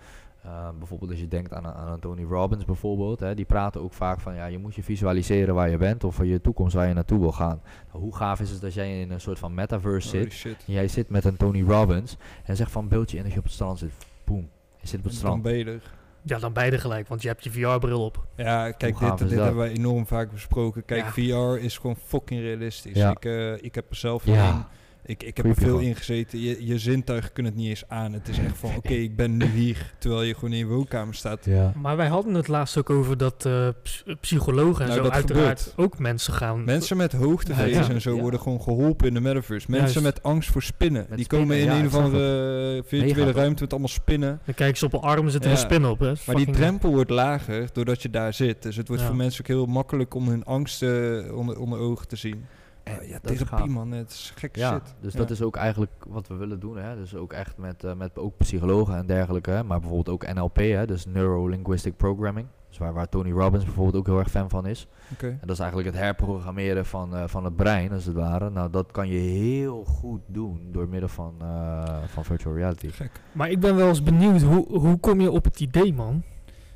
[0.44, 3.20] Ehm, bijvoorbeeld als je denkt aan, aan een Tony Robbins bijvoorbeeld.
[3.20, 6.14] Hè, die praten ook vaak van ja, je moet je visualiseren waar je bent of
[6.14, 7.61] voor je toekomst waar je naartoe wil gaan.
[7.92, 10.33] Nou, hoe gaaf is het dat jij in een soort van metaverse Holy zit.
[10.33, 10.64] shit.
[10.66, 13.38] En jij zit met een Tony Robbins en zegt van beeld je in dat je
[13.38, 13.90] op het strand zit.
[14.24, 14.48] Boom.
[14.81, 15.42] Je zit op het Dan strand.
[15.42, 15.83] ben je er.
[16.22, 18.24] Ja, dan beide gelijk, want je hebt je VR-bril op.
[18.37, 20.85] Ja, kijk, dit, dit hebben wij enorm vaak besproken.
[20.85, 21.55] Kijk, Ja.
[21.57, 22.96] VR is gewoon fucking realistisch.
[22.96, 23.11] Ja.
[23.11, 24.68] Ik, eh, ik heb er zelf Ja.
[25.07, 25.83] Ik, ik heb er veel gewoon.
[25.83, 26.41] in gezeten.
[26.41, 28.12] Je, je zintuigen kunnen het niet eens aan.
[28.12, 29.93] Het is echt van, oké, ik ben nu hier.
[29.99, 31.45] Terwijl je gewoon in je woonkamer staat.
[31.45, 31.73] Ja.
[31.77, 35.12] Maar wij hadden het laatst ook over dat eh, ps- psychologen en Nou, zo dat
[35.12, 35.79] uiteraard gebeurt.
[35.93, 36.65] ook mensen gaan...
[36.65, 37.88] Mensen met hoogtevrees Ja.
[37.93, 38.21] en zo Ja.
[38.21, 39.71] worden gewoon geholpen in de metaverse.
[39.71, 40.15] Mensen Juist.
[40.17, 41.07] met angst voor spinnen.
[41.09, 44.41] Met die spinnen, komen in ja, een of andere eh, virtuele ruimte met allemaal spinnen.
[44.45, 45.53] Dan kijken ze op een arm, zit er Ja.
[45.55, 45.99] een spin op.
[45.99, 46.12] Hè.
[46.27, 48.62] Maar die drempel wordt lager doordat je daar zit.
[48.62, 49.09] Dus het wordt Ja.
[49.09, 52.45] voor mensen ook heel makkelijk om hun angst eh, onder, onder ogen te zien.
[52.85, 54.95] En Uh, ja, therapie man, het is gekke Ja, shit.
[55.01, 55.18] dus Ja.
[55.18, 56.77] dat is ook eigenlijk wat we willen doen.
[56.77, 56.97] Hè?
[56.97, 59.51] Dus ook echt met, eh, met ook psychologen en dergelijke.
[59.51, 59.64] Hè?
[59.64, 60.87] Maar bijvoorbeeld ook NLP, hè?
[60.87, 62.47] dus Neuro-Linguistic Programming.
[62.68, 64.87] Dus waar, waar Tony Robbins bijvoorbeeld ook heel erg fan van is.
[65.12, 65.27] Oké.
[65.27, 68.51] En dat is eigenlijk het herprogrammeren van, eh, van het brein, als het ware.
[68.51, 72.88] Nou, dat kan je heel goed doen door middel van, eh, van virtual reality.
[72.88, 73.11] Gek.
[73.33, 76.23] Maar ik ben wel eens benieuwd, hoe, hoe kom je op het idee, man?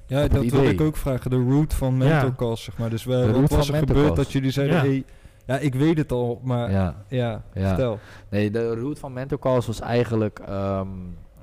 [0.07, 1.31] Ja, Op dat wil ik ook vragen.
[1.31, 1.99] De root van Ja.
[1.99, 2.91] mental calls, zeg maar.
[2.91, 4.77] Dus wat was van er gebeurd dat jullie zeiden...
[4.77, 4.83] Ja.
[4.83, 5.05] Hey,
[5.47, 7.69] ja, ik weet het al, maar ja, Ja, ja.
[7.69, 7.99] vertel.
[8.29, 10.89] Nee, de route van Mentor Calls was eigenlijk ehm,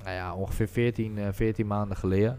[0.04, 2.38] nou ja, ongeveer 14, eh, 14 maanden geleden.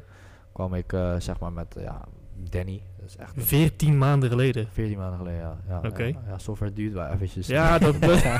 [0.54, 2.02] Kwam ik eh, zeg maar met ja,
[2.50, 2.82] Danny.
[3.00, 4.68] Dat is echt een- 14 maanden geleden.
[4.72, 5.58] 14 maanden geleden, ja.
[5.70, 6.04] ja Oké.
[6.04, 7.48] Ja, ja, software duurt wel eventjes.
[7.48, 8.08] Ja, dat ja.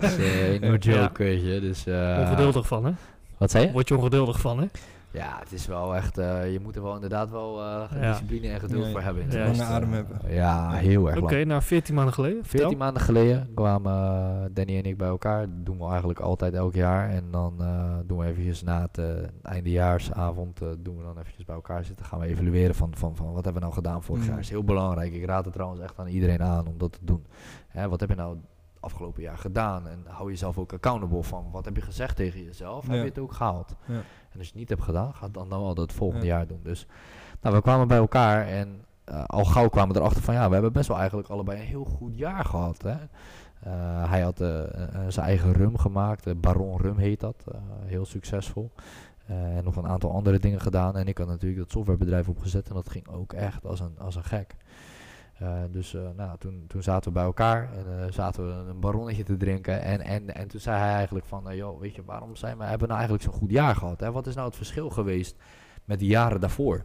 [0.00, 0.76] Dus, eh, no Ja.
[0.78, 1.60] joke, weet je.
[1.60, 2.92] Dus, eh, ongeduldig van, hè?
[3.36, 3.72] Wat zei je?
[3.72, 4.66] Word je ongeduldig van, hè?
[5.12, 6.18] Ja, het is wel echt...
[6.18, 8.08] eh, je moet er wel inderdaad wel eh, Ja.
[8.10, 9.30] discipline en geduld voor hebben.
[9.30, 10.18] ja, lange adem hebben.
[10.32, 12.36] Ja, heel erg Oké, nou 14 maanden geleden.
[12.44, 12.78] 14 Vertel.
[12.78, 15.40] maanden geleden kwamen eh, Danny en ik bij elkaar.
[15.40, 17.08] Dat doen we eigenlijk altijd elk jaar.
[17.10, 19.00] En dan eh, doen we eventjes na het
[19.42, 20.60] eindejaarsavond...
[20.62, 22.06] eh, doen we dan eventjes bij elkaar zitten.
[22.06, 24.28] Gaan we evalueren van, van, van wat hebben we nou gedaan vorig Mm.
[24.28, 24.38] jaar.
[24.38, 25.12] is heel belangrijk.
[25.12, 27.24] Ik raad het trouwens echt aan iedereen aan om dat te doen.
[27.68, 28.36] Hè, wat heb je nou
[28.80, 29.88] afgelopen jaar gedaan?
[29.88, 31.46] En hou jezelf ook accountable van.
[31.52, 32.86] Wat heb je gezegd tegen jezelf?
[32.86, 33.74] Heb je het ook gehaald?
[33.86, 33.94] Ja.
[34.32, 36.36] En als je het niet hebt gedaan, ga het dan nou al het volgende Ja.
[36.36, 36.60] jaar doen.
[36.62, 36.86] Dus
[37.40, 40.52] nou, we kwamen bij elkaar en eh, al gauw kwamen we erachter van ja, we
[40.52, 42.82] hebben best wel eigenlijk allebei een heel goed jaar gehad.
[42.82, 42.96] Hè?
[43.60, 44.48] Eh, hij had eh,
[45.08, 47.44] zijn eigen rum gemaakt, Baron Rum heet dat,
[47.84, 48.70] heel succesvol.
[49.26, 50.96] En nog een aantal andere dingen gedaan.
[50.96, 54.16] En ik had natuurlijk dat softwarebedrijf opgezet en dat ging ook echt als een, als
[54.16, 54.54] een gek.
[55.40, 58.80] Eh, dus eh, nou, toen, toen zaten we bij elkaar en eh, zaten we een
[58.80, 59.82] baronnetje te drinken.
[59.82, 62.80] En, en, en toen zei hij eigenlijk van, joh, weet je, waarom zijn we, hebben
[62.80, 64.00] we nou eigenlijk zo'n goed jaar gehad?
[64.00, 64.12] Hè?
[64.12, 65.36] Wat is nou het verschil geweest
[65.84, 66.84] met de jaren daarvoor?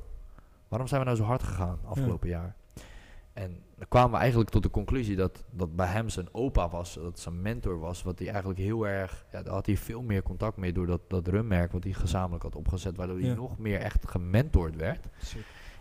[0.67, 2.55] Waarom zijn we nou zo hard gegaan afgelopen jaar?
[3.33, 6.93] En dan kwamen we eigenlijk tot de conclusie dat, dat bij hem zijn opa was,
[6.93, 10.23] dat zijn mentor was, wat hij eigenlijk heel erg, ja, daar had hij veel meer
[10.23, 13.79] contact mee door dat, dat rummerk wat hij gezamenlijk had opgezet, waardoor hij nog meer
[13.79, 15.07] echt gementord werd.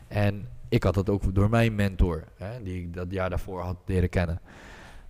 [0.08, 3.76] En ik had dat ook door mijn mentor, hè, die ik dat jaar daarvoor had
[3.84, 4.40] leren kennen.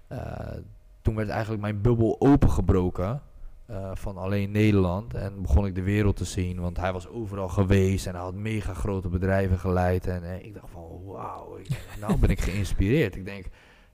[0.07, 0.57] Eh,
[1.03, 3.23] toen werd eigenlijk mijn bubbel opengebroken
[3.67, 5.15] eh, van alleen Nederland.
[5.15, 8.35] En begon ik de wereld te zien, want hij was overal geweest en hij had
[8.35, 10.07] mega grote bedrijven geleid.
[10.07, 11.59] En eh, ik dacht van, wauw,
[12.01, 13.17] nou ben ik geïnspireerd.
[13.17, 13.47] Ik denk,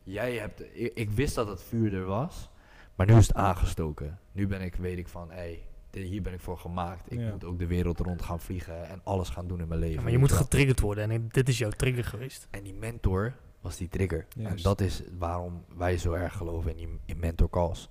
[0.02, 0.62] jij hebt,
[0.94, 2.50] ik, wist dat het vuur er was,
[2.94, 4.18] maar nu is het aangestoken.
[4.32, 5.62] Nu ben ik, weet ik van, hé, hey,
[5.92, 7.12] hier ben ik voor gemaakt.
[7.12, 7.30] Ik Ja.
[7.30, 9.96] moet ook de wereld rond gaan vliegen en alles gaan doen in mijn leven.
[9.96, 12.46] Ja, maar je moet getriggerd worden en dit is jouw trigger geweest.
[12.50, 14.26] En die mentor was die trigger.
[14.38, 17.88] En dat is waarom wij zo erg geloven in die in mentor calls.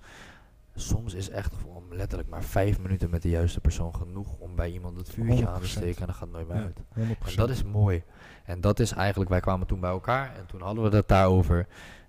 [0.74, 4.70] soms is echt gewoon letterlijk maar vijf minuten met de juiste persoon genoeg om bij
[4.70, 5.70] iemand het vuurtje aan te 100%.
[5.70, 6.80] steken en dat gaat nooit meer Ja, uit.
[6.94, 7.30] 100%.
[7.30, 8.02] En dat is mooi.
[8.44, 11.58] En dat is eigenlijk, wij kwamen toen bij elkaar en toen hadden we het daarover.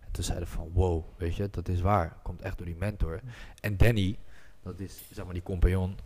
[0.01, 2.17] En toen zeiden we van, wow, weet je, dat is waar.
[2.23, 3.19] Komt echt door die mentor.
[3.59, 4.17] En Danny,
[4.63, 5.97] dat is zeg maar die compagnon,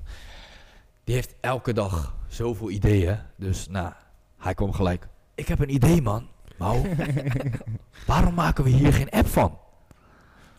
[1.03, 3.18] die heeft elke dag zoveel ideeën.
[3.36, 3.91] Dus nou,
[4.38, 6.28] hij kwam gelijk, ik heb een idee man.
[6.58, 6.95] Mau,
[8.08, 9.58] waarom maken we hier geen app van?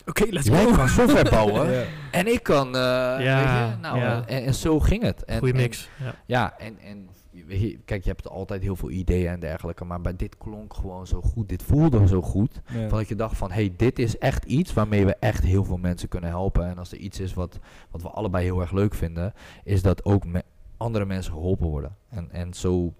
[0.05, 0.71] Oké, let's Jij go.
[0.71, 1.83] kan software bouwen Ja.
[2.11, 4.25] en ik kan, eh, Ja, weet je, nou, ja.
[4.25, 5.23] en, en zo ging het.
[5.25, 5.89] En, Goeie en- mix.
[6.03, 6.15] Ja.
[6.25, 7.09] ja, en, en
[7.85, 11.21] kijk, je hebt altijd heel veel ideeën en dergelijke, maar bij dit klonk gewoon zo
[11.21, 12.89] goed, dit voelde zo goed, Ja.
[12.89, 15.77] van dat je dacht van, hey, dit is echt iets waarmee we echt heel veel
[15.77, 16.65] mensen kunnen helpen.
[16.67, 17.59] En als er iets is wat,
[17.91, 19.33] wat we allebei heel erg leuk vinden,
[19.63, 20.43] is dat ook me-
[20.77, 21.95] andere mensen geholpen worden.
[22.09, 22.93] En, en zo,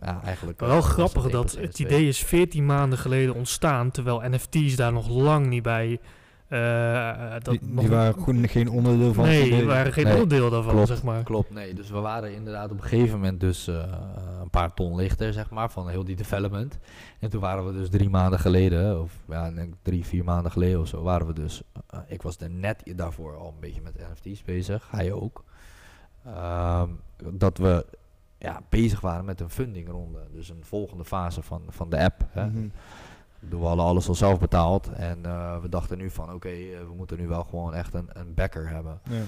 [0.00, 0.60] ja, eigenlijk...
[0.60, 4.92] Eh, wel was grappig dat het idee is 14 maanden geleden ontstaan, terwijl NFT's daar
[4.92, 6.00] nog lang niet bij.
[6.48, 10.50] Eh, dat Die, waren gewoon geen onderdeel van het nee, die waren geen Nee, onderdeel
[10.50, 10.88] daarvan, klopt.
[10.88, 11.22] zeg maar.
[11.22, 11.74] Klopt, nee.
[11.74, 13.84] Dus we waren inderdaad op een gegeven moment dus eh,
[14.40, 16.78] een paar ton lichter, zeg maar, van heel die development.
[17.20, 20.88] En toen waren we dus drie maanden geleden, of ja, drie, vier maanden geleden of
[20.88, 24.42] zo, waren we dus, eh, ik was er net daarvoor al een beetje met NFT's
[24.42, 25.44] bezig, hij ook.
[26.24, 26.88] Ehm,
[27.32, 27.86] dat we
[28.38, 32.26] ja, bezig waren met een fundingronde, dus een volgende fase van, van de app.
[32.30, 32.46] Hè.
[32.46, 32.68] Mhm.
[33.38, 36.94] We hadden alles al zelf betaald en eh, we dachten nu van oké, eh, we
[36.96, 39.00] moeten nu wel gewoon echt een, een backer hebben.
[39.10, 39.20] Ja.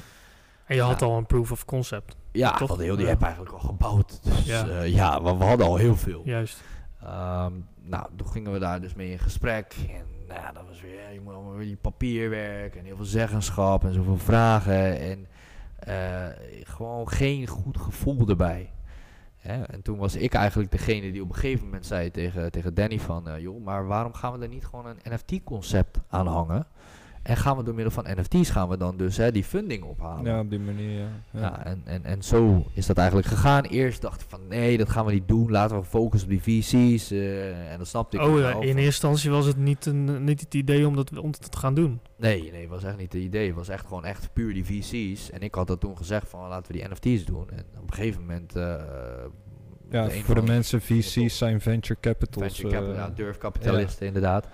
[0.67, 1.07] En je had Ja.
[1.07, 2.59] al een proof of concept, Ja, Toch?
[2.59, 3.13] we hadden heel die Ja.
[3.13, 4.21] app eigenlijk al gebouwd.
[4.25, 4.67] Dus Ja.
[4.67, 6.23] ja, ja we, we hadden al heel veel.
[6.25, 6.63] juist.
[7.03, 7.53] Ehm,
[7.83, 9.75] nou, toen gingen we daar dus mee in gesprek.
[9.91, 13.05] En nou, ja, dat was weer, je moet allemaal weer die papierwerk en heel veel
[13.05, 14.99] zeggenschap en zoveel vragen.
[15.01, 15.27] En
[15.79, 16.27] eh,
[16.63, 18.71] gewoon geen goed gevoel erbij.
[19.39, 19.63] Hè?
[19.63, 22.99] En toen was ik eigenlijk degene die op een gegeven moment zei tegen, tegen Danny
[23.01, 23.29] van...
[23.29, 26.67] eh, joh, maar waarom gaan we er niet gewoon een NFT-concept aan hangen?
[27.29, 30.25] En gaan we door middel van NFT's gaan we dan dus hè, die funding ophalen.
[30.25, 31.09] ja, op die manier, ja.
[31.31, 31.41] ja.
[31.41, 33.65] Ja, en, en, en zo is dat eigenlijk gegaan.
[33.65, 35.51] Eerst dacht ik van nee, dat gaan we niet doen.
[35.51, 37.11] Laten we focussen op die VC's.
[37.11, 40.41] eh, en dat snapte ik Oh ja, in eerste instantie was het niet, een, niet
[40.41, 42.01] het idee om dat, om dat te gaan doen.
[42.17, 43.47] Nee, nee, was echt niet het idee.
[43.47, 45.31] Het was echt gewoon echt puur die VC's.
[45.31, 47.51] En ik had dat toen gezegd van laten we die NFT's doen.
[47.51, 48.57] En op een gegeven moment...
[48.57, 48.75] eh,
[49.91, 52.45] Ja, de voor de mensen, VC's zijn venture capitals.
[52.57, 54.47] Venture capital, eh, ja, durfkapitalisten inderdaad.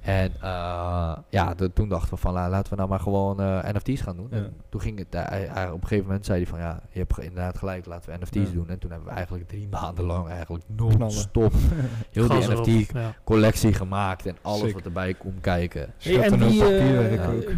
[0.00, 3.58] En eh, ja, de- toen dachten we van la- laten we nou maar gewoon eh,
[3.74, 4.26] NFT's gaan doen.
[4.30, 4.36] Ja.
[4.36, 7.18] En toen ging het, hij- op een gegeven moment zei hij van ja, je hebt
[7.18, 8.54] inderdaad gelijk, laten we NFT's Ja.
[8.54, 8.68] doen.
[8.68, 11.52] En toen hebben we eigenlijk drie maanden lang eigenlijk non-stop
[12.12, 13.14] heel Gas die erop, NFT ja.
[13.24, 14.74] collectie gemaakt en alles Sick.
[14.74, 15.92] wat erbij komt kijken.
[15.98, 16.62] Hey, en wie,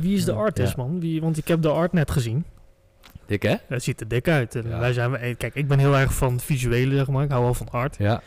[0.00, 0.38] wie is de Ja.
[0.38, 0.82] artist, Ja.
[0.82, 1.00] man?
[1.00, 2.44] Wie, want ik heb de art net gezien.
[3.26, 3.54] Dik hè?
[3.68, 4.54] Het ziet er dik uit.
[4.54, 4.78] En Ja.
[4.78, 7.24] wij zijn, kijk, ik ben heel erg van het visuele, zeg maar.
[7.24, 7.96] Ik hou wel van art.
[7.98, 8.22] Ja.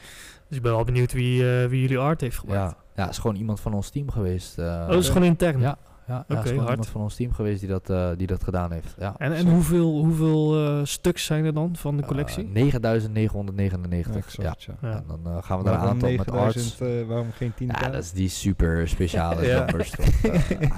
[0.48, 2.76] Dus ik ben wel benieuwd wie, eh, wie jullie art heeft gemaakt.
[2.96, 3.04] Ja.
[3.04, 4.58] ja, is gewoon iemand van ons team geweest.
[4.60, 5.60] eh, Oh, dat is gewoon intern.
[5.60, 5.78] Ja.
[6.08, 6.70] ja, ja, Oké, is gewoon hard.
[6.70, 8.96] iemand van ons team geweest die dat, eh, die dat gedaan heeft.
[9.00, 9.16] Ja.
[9.18, 12.48] En, en hoeveel, hoeveel eh, stuks zijn er dan van de collectie?
[12.54, 14.14] 9999.
[14.14, 14.44] ja.
[14.50, 14.90] Exact, ja.
[14.90, 14.96] Ja.
[14.96, 16.82] En dan gaan we naar een aantal met 9000, arts.
[17.02, 19.58] eh, waarom geen 10 Ja, dat is die super speciale Ja.
[19.64, 19.94] numbers.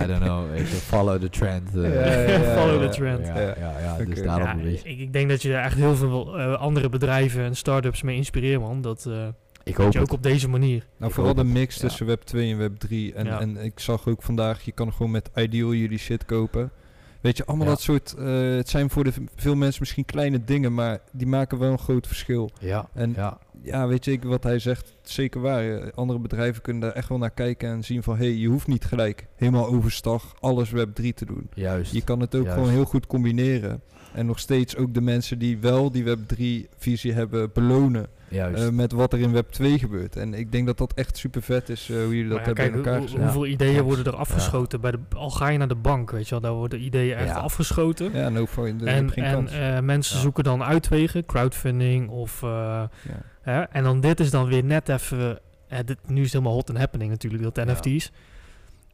[0.01, 0.49] I don't know.
[0.49, 1.69] weet je, follow the trend.
[1.73, 2.87] Ja, ja, ja, Follow ja.
[2.89, 3.27] the trend.
[3.27, 3.39] Ja,
[3.79, 7.55] ja, dus daarom ik, ik denk dat je er echt heel veel andere bedrijven en
[7.55, 8.81] start-ups mee inspireert, man.
[8.81, 9.27] Dat, eh,
[9.67, 10.07] Ik dat hoop je het.
[10.09, 10.85] ook op deze manier.
[10.97, 11.81] Nou, Ik vooral de het, mix ja.
[11.81, 13.13] tussen Web 2 en Web 3.
[13.13, 13.39] En, Ja.
[13.39, 16.71] en ik zag ook vandaag, je kan gewoon met Ideal jullie shit kopen.
[17.21, 17.71] Weet je, allemaal Ja.
[17.71, 18.13] dat soort...
[18.17, 21.79] eh, het zijn voor de veel mensen misschien kleine dingen, maar die maken wel een
[21.79, 22.49] groot verschil.
[22.59, 25.79] Ja, En ja, ja, weet je, ik, wat hij zegt, zeker waar.
[25.79, 28.17] Eh, Andere bedrijven kunnen daar echt wel naar kijken en zien van...
[28.17, 31.49] hé, hey, je hoeft niet gelijk helemaal overstag alles Web 3 te doen.
[31.53, 31.93] juist.
[31.93, 32.57] Je kan het ook Juist.
[32.57, 33.81] gewoon heel goed combineren.
[34.13, 38.07] En nog steeds ook de mensen die wel die Web 3 visie hebben belonen.
[38.29, 38.63] Juist.
[38.63, 40.15] eh, met wat er in Web 2 gebeurt.
[40.15, 42.53] En ik denk dat dat echt super vet is eh, hoe jullie dat ja, hebben
[42.63, 43.21] kijk, in elkaar hoe- gezet.
[43.21, 44.81] hoeveel ideeën worden er afgeschoten?
[44.81, 47.27] Bij de, al ga je naar de bank, weet je wel, daar worden ideeën echt
[47.27, 47.33] Ja.
[47.39, 48.11] afgeschoten.
[48.13, 48.45] Ja, no.
[48.57, 49.51] Er en heb geen en kans.
[49.51, 50.21] eh, mensen Ja.
[50.21, 52.43] zoeken dan uitwegen, crowdfunding of...
[52.43, 52.83] eh,
[53.41, 55.39] hè, en dan dit is dan weer net even...
[55.85, 57.63] dit, nu is het helemaal hot and happening natuurlijk, dat Ja.
[57.71, 58.11] NFT's.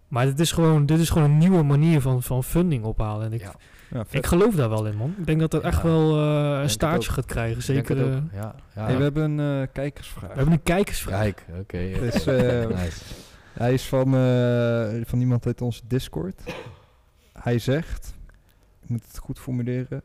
[0.08, 3.26] Maar dit is gewoon, dit is gewoon een nieuwe manier van, van funding ophalen.
[3.26, 3.54] En ik, Ja.
[3.94, 5.16] Ja, ik geloof daar wel in, man.
[5.18, 6.24] Ik denk dat dat Ja, echt wel eh,
[6.56, 7.62] een het staartje gaat krijgen.
[7.64, 7.98] Zeker.
[7.98, 8.22] het eh.
[8.34, 8.86] Ja, ja.
[8.86, 10.30] Hey, we hebben een eh, kijkersvraag.
[10.30, 11.20] we hebben een kijkersvraag.
[11.20, 12.00] Kijk, oké.
[12.00, 13.04] Dus, eh, nice.
[13.54, 16.42] Hij is van, eh, van iemand uit onze Discord.
[17.34, 18.14] Hij zegt,
[18.84, 20.02] ik moet het goed formuleren.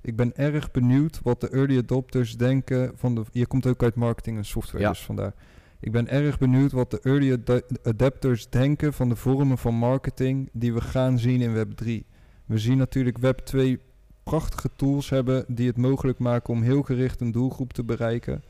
[0.00, 3.22] Ik ben erg benieuwd wat de early adopters denken van de...
[3.32, 4.90] Je komt ook uit marketing en software, Ja.
[4.90, 5.32] dus vandaar.
[5.80, 10.48] Ik ben erg benieuwd wat de early ad- adapters denken van de vormen van marketing
[10.52, 12.06] die we gaan zien in Web 3.
[12.52, 13.78] We zien natuurlijk Web 2
[14.22, 18.42] prachtige tools hebben die het mogelijk maken om heel gericht een doelgroep te bereiken.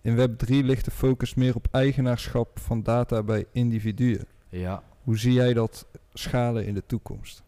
[0.00, 4.26] In Web 3 ligt de focus meer op eigenaarschap van data bij individuen.
[4.48, 4.82] Ja.
[5.02, 7.42] Hoe zie jij dat schalen in de toekomst?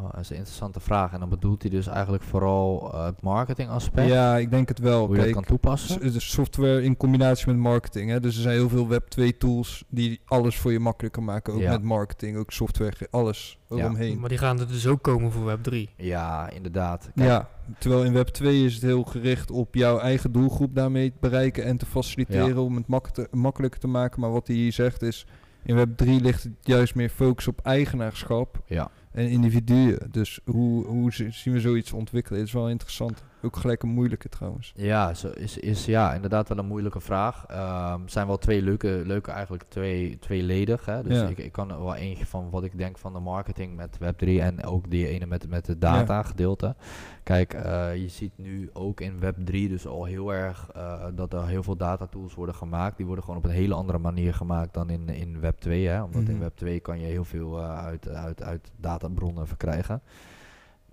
[0.00, 1.12] Oh, dat is een interessante vraag.
[1.12, 4.08] En dan bedoelt hij dus eigenlijk vooral eh, het marketingaspect.
[4.08, 5.06] Ja, ik denk het wel.
[5.06, 6.12] Hoe je dat kan toepassen.
[6.12, 8.10] de software in combinatie met marketing.
[8.10, 8.20] Hè?
[8.20, 11.52] Dus er zijn heel veel Web2 tools die alles voor je makkelijker maken.
[11.54, 11.70] Ook Ja.
[11.70, 13.76] met marketing, ook software, alles Ja.
[13.76, 14.20] eromheen.
[14.20, 15.90] Maar die gaan er dus ook komen voor Web 3.
[15.96, 17.10] Ja, inderdaad.
[17.14, 21.10] Kijk, Ja, terwijl in Web 2 is het heel gericht op jouw eigen doelgroep daarmee
[21.10, 24.20] te bereiken en te faciliteren om het mak te- makkelijker te maken.
[24.20, 25.26] Maar wat hij hier zegt is,
[25.62, 28.90] in Web 3 ligt het juist meer focus op eigenaarschap Ja.
[29.12, 29.98] En individuen.
[30.10, 32.42] Dus hoe, hoe zi- zien we zoiets ontwikkelen?
[32.42, 33.22] is wel interessant.
[33.42, 34.72] Ook gelijk een moeilijke trouwens.
[34.76, 37.44] Ja, zo is, is ja, inderdaad wel een moeilijke vraag.
[37.46, 40.84] Ehm zijn wel twee leuke, leuke eigenlijk twee, tweeledig.
[40.84, 41.02] Hè?
[41.02, 41.26] Dus Ja.
[41.26, 44.26] ik, ik kan er wel eentje van wat ik denk van de marketing met Web3
[44.40, 46.74] en ook die ene met, met het data gedeelte.
[47.22, 51.46] Kijk, eh, je ziet nu ook in Web3 dus al heel erg eh, dat er
[51.46, 52.96] heel veel data tools worden gemaakt.
[52.96, 55.68] Die worden gewoon op een hele andere manier gemaakt dan in, in Web2.
[55.70, 56.02] Hè?
[56.02, 56.30] Omdat Mhm.
[56.30, 56.40] in
[56.78, 60.02] Web2 kan je heel veel eh, uit, uit, uit databronnen verkrijgen.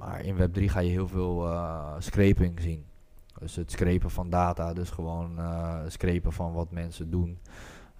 [0.05, 2.85] Maar in Web3 ga je heel veel eh, scraping zien.
[3.39, 7.39] Dus het scrapen van data, dus gewoon eh scrapen van wat mensen doen.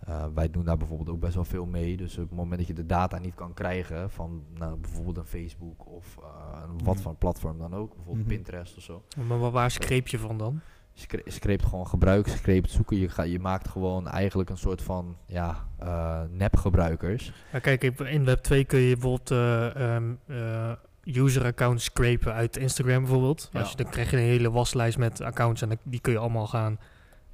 [0.06, 1.97] Eh, wij doen daar bijvoorbeeld ook best wel veel mee.
[1.97, 5.26] Dus op het moment dat je de data niet kan krijgen van nou, bijvoorbeeld een
[5.26, 7.03] Facebook of eh, een wat Mhm.
[7.03, 8.36] voor platform dan ook, bijvoorbeeld Mhm.
[8.36, 9.03] Pinterest of zo.
[9.28, 10.60] Maar waar, waar screep je van dan?
[10.93, 12.97] Scra- scrapt gewoon gebruik, scrapt zoeken.
[12.97, 17.34] Je, ga, je maakt gewoon eigenlijk een soort van ja, eh nepgebruikers.
[17.51, 20.72] Ja, kijk, in Web 2 kun je bijvoorbeeld eh, ehm, eh,
[21.06, 23.49] user accounts scrapen uit Instagram bijvoorbeeld.
[23.51, 23.60] Ja.
[23.60, 26.47] Als je, dan krijg je een hele waslijst met accounts en die kun je allemaal
[26.47, 26.80] gaan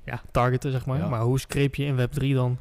[0.06, 0.98] ja, targeten, zeg maar.
[0.98, 1.10] Ja.
[1.10, 2.58] Maar hoe scrape je in Web 3 dan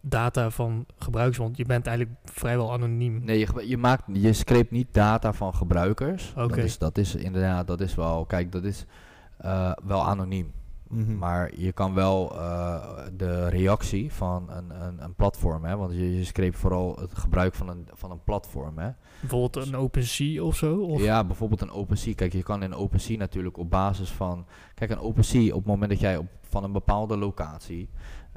[0.00, 1.38] data van gebruikers?
[1.38, 3.24] Want je bent eigenlijk vrijwel anoniem.
[3.24, 6.32] Nee, je, je, maakt, je scrapt niet data van gebruikers.
[6.34, 6.60] Dat, Oké.
[6.60, 8.84] is, dat is inderdaad, dat is wel, kijk, dat is
[9.38, 10.52] eh, wel anoniem.
[10.90, 11.18] Mhm.
[11.18, 16.18] Maar je kan wel eh, de reactie van een, een, een platform, hè, want je,
[16.18, 18.78] je vooral het gebruik van een, van een platform.
[18.78, 18.90] Hè.
[19.20, 20.80] Bijvoorbeeld een OpenSea of zo?
[20.80, 21.02] Of?
[21.02, 22.14] Ja, bijvoorbeeld een OpenSea.
[22.14, 24.46] Kijk, je kan in OpenSea natuurlijk op basis van...
[24.74, 27.88] Kijk, een OpenSea, op het moment dat jij op, van een bepaalde locatie...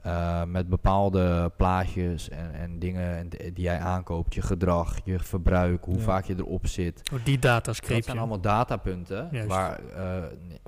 [0.04, 5.96] eh, met bepaalde plaatjes en, en dingen die jij aankoopt, je gedrag, je verbruik, hoe
[5.98, 6.02] Ja.
[6.02, 7.02] vaak je erop zit.
[7.14, 9.48] Oh, die data Dat zijn allemaal datapunten Juist.
[9.48, 10.24] waar eh,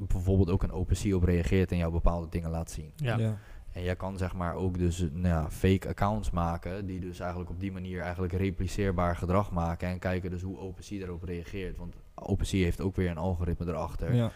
[0.07, 2.91] bijvoorbeeld ook een OpenSea op reageert en jou bepaalde dingen laat zien.
[2.95, 3.17] Ja.
[3.17, 3.38] ja.
[3.71, 7.49] En jij kan zeg maar ook dus nou ja, fake accounts maken die dus eigenlijk
[7.49, 11.77] op die manier eigenlijk repliceerbaar gedrag maken en kijken dus hoe OpenSea daarop reageert.
[11.77, 14.13] Want OpenSea heeft ook weer een algoritme erachter.
[14.15, 14.31] Ja.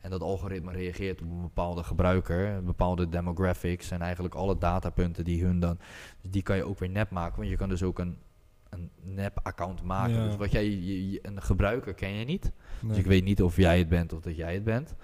[0.00, 5.24] En dat algoritme reageert op een bepaalde gebruiker, een bepaalde demographics en eigenlijk alle datapunten
[5.24, 5.78] die hun dan.
[6.20, 8.16] Dus die kan je ook weer nep maken, want je kan dus ook een,
[8.70, 10.14] een nep account maken.
[10.14, 10.24] Ja.
[10.24, 12.42] Dus wat jij, je- je- een gebruiker ken je niet.
[12.80, 12.90] Nee.
[12.90, 14.94] Dus ik weet niet of jij het bent of dat jij het bent.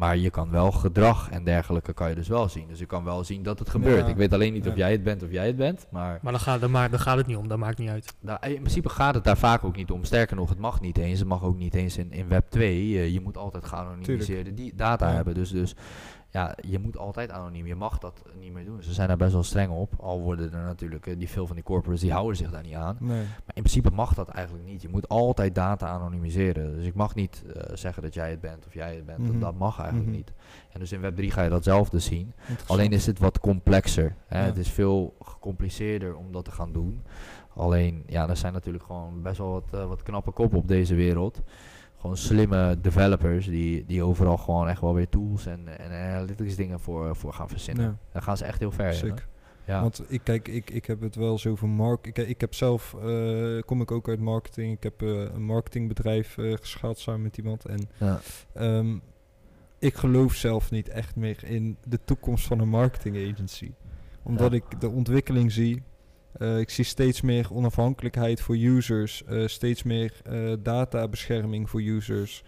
[0.00, 2.68] Maar je kan wel gedrag en dergelijke kan je dus wel zien.
[2.68, 4.04] Dus je kan wel zien dat het gebeurt.
[4.04, 4.10] Ja.
[4.10, 5.86] Ik weet alleen niet of jij het bent of jij het bent.
[5.90, 8.14] Maar Maar dan gaat, dan, maar dan gaat het niet om, dat maakt niet uit.
[8.20, 10.04] daar, in principe gaat het daar vaak ook niet om.
[10.04, 11.18] Sterker nog, het mag niet eens.
[11.18, 12.88] Het mag ook niet eens in, in Web 2.
[12.88, 15.14] Je, je moet altijd geanonimiseerde die data Ja.
[15.14, 15.34] hebben.
[15.34, 15.74] Dus, dus
[16.32, 17.66] ja, je moet altijd anoniem.
[17.66, 18.82] Je mag dat niet meer doen.
[18.82, 19.92] Ze zijn daar best wel streng op.
[20.00, 22.74] Al worden er natuurlijk, eh, die veel van die corporates, die houden zich daar niet
[22.74, 22.96] aan.
[23.00, 23.16] Nee.
[23.18, 24.82] Maar in principe mag dat eigenlijk niet.
[24.82, 26.74] Je moet altijd data anonimiseren.
[26.76, 29.18] Dus ik mag niet eh, zeggen dat jij het bent of jij het bent.
[29.18, 29.40] Dat- Mhm.
[29.40, 30.16] Dat mag eigenlijk Mhm.
[30.16, 30.32] niet.
[30.72, 32.32] En dus in Web3 ga je datzelfde zien.
[32.38, 32.70] Interessant.
[32.70, 34.14] Alleen is het wat complexer.
[34.26, 34.38] Hè?
[34.40, 34.44] Ja.
[34.44, 37.02] Het is veel gecompliceerder om dat te gaan doen.
[37.54, 40.94] Alleen, ja, er zijn natuurlijk gewoon best wel wat, eh, wat knappe koppen op deze
[40.94, 41.40] wereld.
[42.00, 46.80] Gewoon slimme developers die, die overal gewoon echt wel weer tools en, en analytics dingen
[46.80, 47.84] voor, voor gaan verzinnen.
[47.84, 47.96] Ja.
[48.12, 49.14] Daar gaan ze echt heel ver in.
[49.66, 49.80] Ja.
[49.80, 52.06] Want ik kijk, ik, ik heb het wel zo van mark.
[52.06, 54.76] Ik, ik heb zelf, eh, kom ik ook uit marketing.
[54.76, 57.64] Ik heb eh, een marketingbedrijf geschaald samen met iemand.
[57.64, 58.20] En ja.
[58.54, 58.98] ehm,
[59.78, 63.72] ik geloof zelf niet echt meer in de toekomst van een marketing agency.
[64.22, 64.56] Omdat Ja.
[64.56, 65.82] ik de ontwikkeling zie.
[66.32, 69.24] Eh, ik zie steeds meer onafhankelijkheid voor users.
[69.24, 72.42] eh, steeds meer eh, databescherming voor users.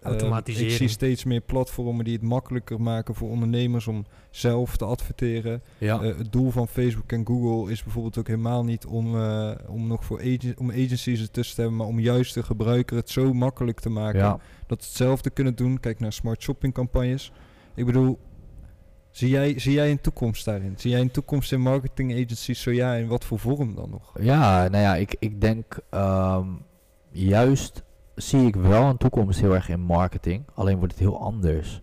[0.00, 0.70] Ehm, Automatisering.
[0.70, 5.62] ik zie steeds meer platformen die het makkelijker maken voor ondernemers om zelf te adverteren.
[5.78, 6.02] Ja.
[6.02, 9.16] Het doel van Facebook en Google is bijvoorbeeld ook helemaal niet om,
[9.66, 13.10] om nog voor agen- om agencies ertussen te hebben, maar om juist de gebruiker het
[13.10, 14.38] zo makkelijk te maken ja.
[14.66, 15.80] dat ze hetzelfde kunnen doen.
[15.80, 17.32] Kijk naar smart shopping campagnes.
[17.74, 18.18] Ik bedoel,
[19.12, 20.74] zie jij, zie jij een toekomst daarin?
[20.76, 22.62] Zie jij een toekomst in marketing agencies?
[22.62, 24.12] Zo ja, in wat voor vorm dan nog?
[24.20, 26.46] Ja, nou ja, ik, ik denk ehm,
[27.10, 27.82] juist
[28.14, 30.44] zie ik wel een toekomst heel erg in marketing.
[30.54, 31.82] Alleen wordt het heel anders.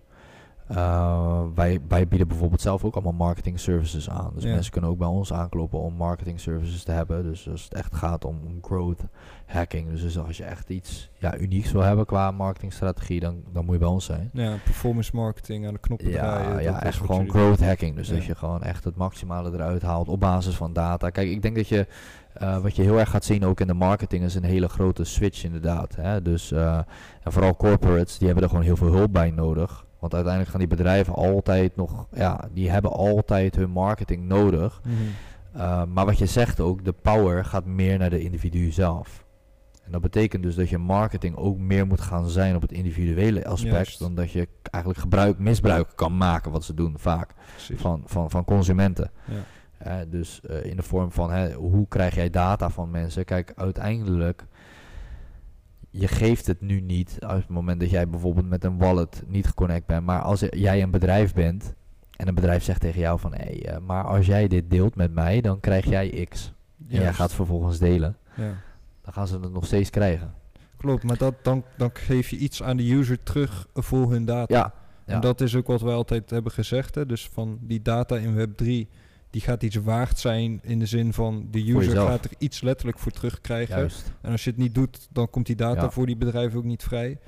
[0.71, 4.31] Uh, wij, wij bieden bijvoorbeeld zelf ook allemaal marketing services aan.
[4.33, 4.49] Dus Ja.
[4.53, 7.23] mensen kunnen ook bij ons aankloppen om marketing services te hebben.
[7.23, 9.01] Dus als het echt gaat om, om growth
[9.45, 9.89] hacking.
[9.89, 13.73] Dus, dus als je echt iets ja, unieks wil hebben qua marketingstrategie, dan, dan moet
[13.73, 14.29] je bij ons zijn.
[14.33, 16.47] Ja, performance marketing aan de knoppen draaien.
[16.49, 17.95] Ja, dat ja is echt gewoon growth hacking.
[17.95, 18.13] Dus Ja.
[18.15, 21.09] dat je gewoon echt het maximale eruit haalt op basis van data.
[21.09, 21.87] Kijk, ik denk dat je,
[22.33, 25.03] eh, wat je heel erg gaat zien ook in de marketing, is een hele grote
[25.03, 25.95] switch inderdaad.
[25.95, 26.21] Hè?
[26.21, 26.77] Dus, eh,
[27.23, 29.87] en vooral corporates, die hebben er gewoon heel veel hulp bij nodig.
[29.99, 34.81] Want uiteindelijk gaan die bedrijven altijd nog, ja, die hebben altijd hun marketing nodig.
[35.55, 39.25] Uh, maar wat je zegt ook, de power gaat meer naar de individu zelf.
[39.83, 43.45] En dat betekent dus dat je marketing ook meer moet gaan zijn op het individuele
[43.45, 43.73] aspect.
[43.73, 43.99] Juist.
[43.99, 47.81] Dan dat je eigenlijk gebruik, misbruik kan maken, wat ze doen vaak, Precies.
[47.81, 49.11] van, van, van consumenten.
[49.25, 49.43] Ja.
[49.77, 53.25] Eh, dus eh, in de vorm van hè, hoe krijg jij data van mensen?
[53.25, 54.45] Kijk, uiteindelijk,
[55.89, 59.47] je geeft het nu niet op het moment dat jij bijvoorbeeld met een wallet niet
[59.47, 60.05] geconnect bent.
[60.05, 61.73] Maar als jij een bedrijf bent
[62.15, 65.13] en een bedrijf zegt tegen jou van hé, eh, maar als jij dit deelt met
[65.13, 66.53] mij, dan krijg jij X.
[66.89, 68.17] En jij gaat vervolgens delen.
[68.35, 68.53] Ja.
[69.01, 70.33] Dan gaan ze het nog steeds krijgen.
[70.77, 74.55] Klopt, maar dat, dan, dan geef je iets aan de user terug voor hun data.
[74.55, 74.73] Ja,
[75.05, 75.13] ja.
[75.13, 76.95] En dat is ook wat wij altijd hebben gezegd.
[76.95, 77.05] Hè?
[77.05, 78.95] Dus van die data in Web3,
[79.29, 82.07] die gaat iets waard zijn in de zin van de user jezelf.
[82.09, 83.77] gaat er iets letterlijk voor terugkrijgen.
[83.77, 84.13] Juist.
[84.21, 85.91] En als je het niet doet, dan komt die data Ja.
[85.91, 87.19] voor die bedrijven ook niet vrij.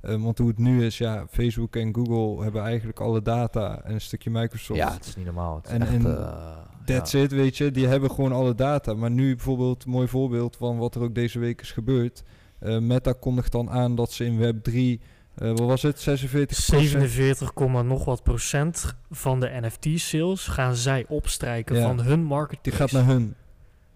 [0.00, 3.94] Eh, want hoe het nu is, ja, Facebook en Google hebben eigenlijk alle data en
[3.94, 4.80] een stukje Microsoft.
[4.80, 5.56] Ja, het is niet normaal.
[5.56, 7.20] Het is En- echt, en eh, That's ja.
[7.20, 7.70] it, weet je.
[7.70, 8.94] Die hebben gewoon alle data.
[8.94, 12.22] Maar nu bijvoorbeeld, mooi voorbeeld van wat er ook deze week is gebeurd.
[12.58, 15.00] Eh, Meta kondigt dan aan dat ze in Web3,
[15.34, 21.04] eh wat was het, 46 47, komma nog wat procent van de NFT-sales gaan zij
[21.08, 21.82] opstrijken Ja.
[21.86, 22.58] van hun market.
[22.62, 23.34] Die gaat naar hun.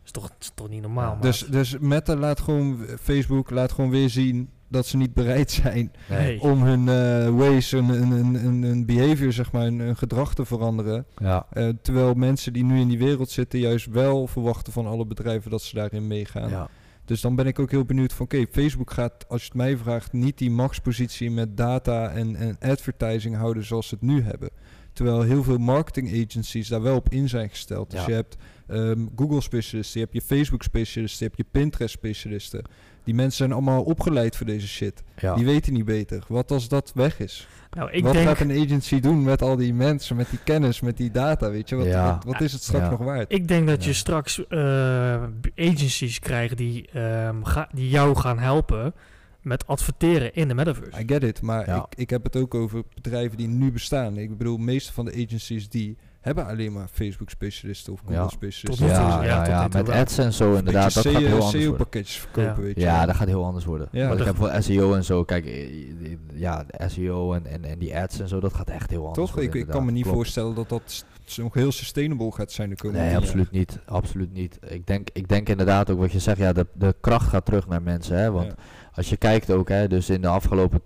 [0.05, 1.21] is toch, is toch niet normaal, man.
[1.21, 5.93] Dus, dus Meta laat gewoon, Facebook laat gewoon weer zien dat ze niet bereid zijn
[6.09, 6.41] Nee.
[6.41, 10.35] Om hun eh, ways, hun, hun, hun, hun, hun behavior, zeg maar, hun, hun gedrag
[10.35, 11.07] te veranderen.
[11.17, 11.47] Ja.
[11.51, 15.51] Eh, terwijl mensen die nu in die wereld zitten juist wel verwachten van alle bedrijven
[15.51, 16.49] dat ze daarin meegaan.
[16.51, 16.69] Ja.
[17.05, 19.77] Dus dan ben ik ook heel benieuwd van oké, Facebook gaat, als je het mij
[19.77, 24.51] vraagt, niet die machtspositie met data en, en advertising houden zoals ze het nu hebben.
[24.93, 27.91] Terwijl heel veel marketing agencies daar wel op in zijn gesteld.
[27.91, 28.07] Dus Ja.
[28.07, 28.37] je hebt
[28.67, 32.63] ehm, Google specialisten, je hebt je Facebook specialisten, je hebt je Pinterest specialisten.
[33.05, 35.03] Die mensen zijn allemaal opgeleid voor deze shit.
[35.19, 35.35] Ja.
[35.35, 36.25] Die weten niet beter.
[36.29, 37.49] Wat als dat weg is?
[37.71, 40.81] nou, ik wat denk, gaat een agency doen met al die mensen, met die kennis,
[40.81, 41.51] met die data?
[41.51, 42.15] Weet je, wat, Ja.
[42.15, 42.91] wat, wat is het straks Ja.
[42.91, 43.33] nog waard?
[43.33, 45.23] ik denk dat je straks eh,
[45.57, 48.95] agencies krijgt die, ehm, ga- die jou gaan helpen
[49.43, 51.01] met adverteren in de metaverse.
[51.01, 51.77] I get it, maar Ja.
[51.91, 54.17] ik, ik heb het ook over bedrijven die nu bestaan.
[54.17, 58.51] Ik bedoel, de meeste van de agencies die hebben alleen maar Facebook specialisten of Google
[58.87, 59.23] Ja.
[59.25, 62.05] Ja, ja, met ads en zo inderdaad, dat gaat heel anders worden.
[62.07, 62.61] Verkopen, Ja.
[62.61, 62.81] weet je.
[62.81, 63.89] Ja, dat gaat heel anders worden.
[63.91, 67.65] Ja, Want ik heb voor SEO en zo, kijk, eh, ja, de SEO en, en,
[67.65, 69.35] en die ads en zo, dat gaat echt heel anders Toch?
[69.35, 69.55] worden.
[69.55, 70.17] Ik, ik kan me niet Klopt.
[70.17, 71.05] voorstellen dat dat
[71.37, 73.79] nog heel sustainable gaat zijn de komende Nee, absoluut niet.
[73.85, 74.59] Absoluut niet.
[74.69, 77.69] Ik denk, ik denk inderdaad ook wat je zegt, ja, de, de kracht gaat terug
[77.69, 78.19] naar mensen.
[78.19, 78.31] Hè?
[78.31, 78.55] Want Ja.
[78.95, 80.81] als je kijkt ook, hè, dus in de afgelopen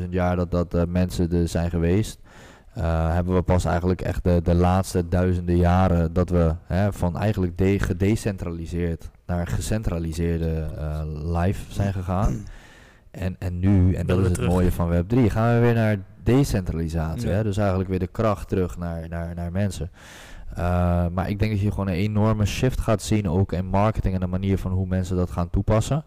[0.00, 2.18] 200.000 jaar dat, dat eh, mensen er zijn geweest,
[2.76, 7.16] eh, hebben we pas eigenlijk echt de, de laatste duizenden jaren dat we hè, van
[7.16, 12.44] eigenlijk de, gedecentraliseerd naar gecentraliseerde eh life zijn gegaan.
[13.10, 17.28] En, en nu, en dat is het mooie van Web3, gaan we weer naar decentralisatie.
[17.28, 17.34] Ja.
[17.34, 17.42] Hè?
[17.42, 19.90] Dus eigenlijk weer de kracht terug naar, naar, naar mensen.
[20.58, 24.14] Uh, maar ik denk dat je gewoon een enorme shift gaat zien ook in marketing
[24.14, 26.04] en de manier van hoe mensen dat gaan toepassen.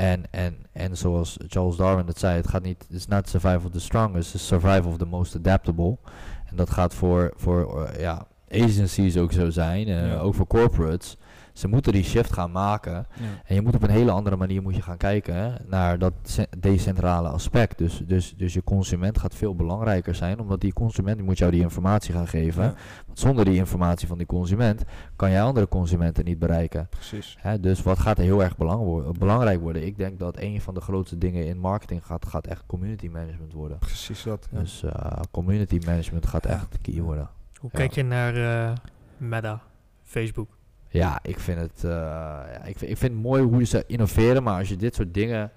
[0.00, 3.70] En, en, en zoals Charles Darwin het zei, het gaat niet, it's not survival of
[3.70, 5.96] the strongest, it's survival of the most adaptable.
[6.44, 10.18] En dat gaat voor, voor uh, ja, agencies ook zo zijn, uh, Ja.
[10.18, 11.16] ook voor corporates.
[11.60, 12.92] Ze moeten die shift gaan maken.
[12.92, 13.24] Ja.
[13.44, 16.46] En je moet op een hele andere manier moet je gaan kijken naar dat ce-
[16.58, 17.78] decentrale aspect.
[17.78, 21.50] Dus, dus, dus je consument gaat veel belangrijker zijn, omdat die consument die moet jou
[21.50, 22.62] die informatie gaan geven.
[22.64, 22.74] Ja,
[23.06, 24.82] Want zonder die informatie van die consument
[25.16, 26.88] kan jij andere consumenten niet bereiken.
[26.90, 27.36] precies.
[27.40, 29.86] Hè, dus wat gaat er heel erg belang wo- belangrijk worden?
[29.86, 33.52] Ik denk dat een van de grootste dingen in marketing gaat, gaat echt community management
[33.52, 33.78] worden.
[33.78, 34.48] Precies dat.
[34.50, 34.58] ja.
[34.58, 37.28] Dus eh, community management gaat echt key worden.
[37.60, 38.34] Hoe kijk je naar
[38.68, 38.76] eh,
[39.16, 39.60] Meta,
[40.04, 40.58] Facebook?
[40.90, 44.58] Ja, ik vind het, eh, ik, vind, ik vind het mooi hoe ze innoveren, maar
[44.58, 45.50] als je dit soort dingen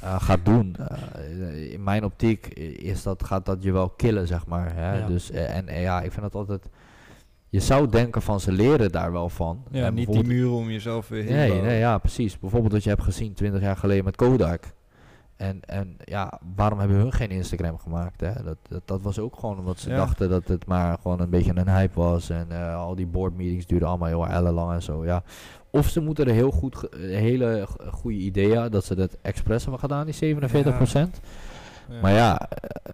[0.00, 2.46] eh, gaat doen, eh, in mijn optiek
[2.78, 4.74] is dat, gaat dat je wel killen, zeg maar.
[4.74, 4.98] Hè?
[4.98, 5.06] Ja.
[5.06, 6.68] Dus, en, ja, ik vind het altijd,
[7.48, 9.64] je zou denken van ze leren daar wel van.
[9.70, 12.38] Ja, En niet die muren om jezelf weer heen Nee, nee, ja, precies.
[12.38, 14.64] Bijvoorbeeld wat je hebt gezien 20 jaar geleden met Kodak.
[15.36, 18.20] En, en ja, waarom hebben hun geen Instagram gemaakt?
[18.20, 18.32] Hè?
[18.44, 19.96] Dat, dat, dat was ook gewoon omdat ze Ja.
[19.96, 22.30] dachten dat het maar gewoon een beetje een hype was.
[22.30, 25.04] En eh, al die board meetings duurden allemaal heel ellenlang en zo.
[25.04, 25.22] Ja.
[25.70, 30.06] Of ze moeten er heel goed, hele goede ideeën dat ze dat expres hebben gedaan,
[30.06, 30.40] die 47%.
[31.88, 32.00] Ja.
[32.02, 32.92] Maar ja, eh,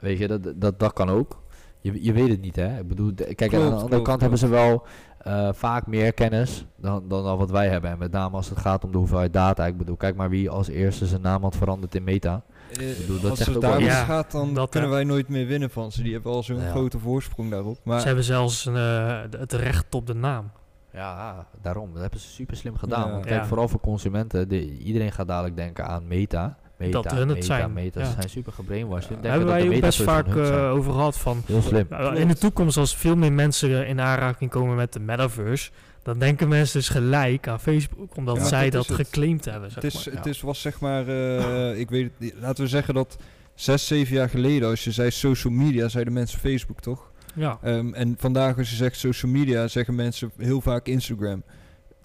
[0.00, 1.42] weet je, dat, dat, dat kan ook.
[1.84, 2.78] Je, je weet het niet, hè.
[2.78, 4.82] Ik bedoel, de- kijk, aan de andere klopt, kant hebben ze wel
[5.18, 7.90] eh, vaak meer kennis dan, dan, dan wat wij hebben.
[7.90, 9.66] En met name als het gaat om de hoeveelheid data.
[9.66, 12.42] Ik bedoel, kijk maar wie als eerste zijn naam had veranderd in Meta.
[12.72, 13.88] Eh, bedoel, dat als zegt het ook wel daar iets.
[13.88, 16.02] mis Ja, gaat, dan dat, kunnen wij nooit meer winnen van ze.
[16.02, 16.70] Die hebben al zo'n Ja.
[16.70, 17.78] grote voorsprong daarop.
[17.82, 20.50] Maar Ze hebben zelfs eh, het recht op de naam.
[20.92, 21.92] Ja, daarom.
[21.92, 23.06] Dat hebben ze super slim gedaan.
[23.06, 23.10] Ja.
[23.12, 23.46] Want kijk, Ja.
[23.46, 24.48] vooral voor consumenten.
[24.48, 26.56] De, iedereen gaat dadelijk denken aan Meta.
[26.76, 28.00] Meta, Dat hun het Meta, zijn, Meta.
[28.00, 28.06] ja.
[28.06, 29.08] Ze zijn super gebrainwashed.
[29.10, 29.28] Ja.
[29.28, 31.42] hebben dat wij de ook best vaak eh, over gehad van...
[31.46, 31.86] Heel slim.
[31.90, 35.70] Nou, in de toekomst, als veel meer mensen in aanraking komen met de metaverse,
[36.02, 39.70] dan denken mensen dus gelijk aan Facebook, omdat Ja, zij dat geclaimd hebben.
[39.70, 40.14] Zeg het, is, maar.
[40.14, 40.30] het ja.
[40.30, 43.16] is, was zeg maar, eh, ik weet het laten we zeggen dat
[43.54, 47.10] zes, zeven jaar geleden, als je zei social media, zeiden mensen Facebook toch?
[47.34, 51.42] Ja, Ehm, en vandaag als je zegt social media, zeggen mensen heel vaak Instagram.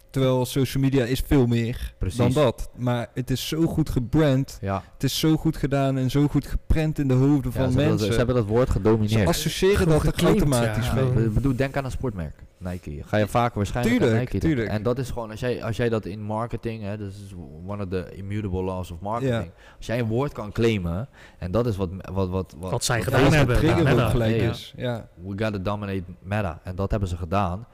[0.10, 2.18] Terwijl social media is veel meer Precies.
[2.18, 2.70] dan dat.
[2.76, 6.48] Maar het is zo goed gebrand, Ja, het is zo goed gedaan en zo goed
[6.48, 8.12] geprent in de hoofden ja van ze, hebben dat, mensen.
[8.12, 9.28] ze hebben dat woord Ze gedomineerd.
[9.28, 10.94] associëren Gewoon dat er automatisch ja.
[10.94, 11.04] mee.
[11.04, 12.44] Gewoon- Ik bedoel, denk aan een sportmerk.
[12.58, 12.98] Nike.
[13.06, 14.50] Ga je vaker waarschijnlijk aan Tuurlijk, Nike denken.
[14.50, 14.70] tuurlijk.
[14.78, 17.34] En dat is gewoon, als jij, als jij dat in marketing, hè, dat is
[17.68, 19.52] one of the immutable laws of marketing.
[19.78, 23.06] Als jij een woord kan claimen, en dat is wat, wat, wat, Wat zij wat
[23.14, 24.74] gedaan hebben, een trigger gelijk is.
[24.78, 25.08] Ja.
[25.16, 26.60] we gotta dominate meta.
[26.64, 27.68] En dat hebben ze gedaan.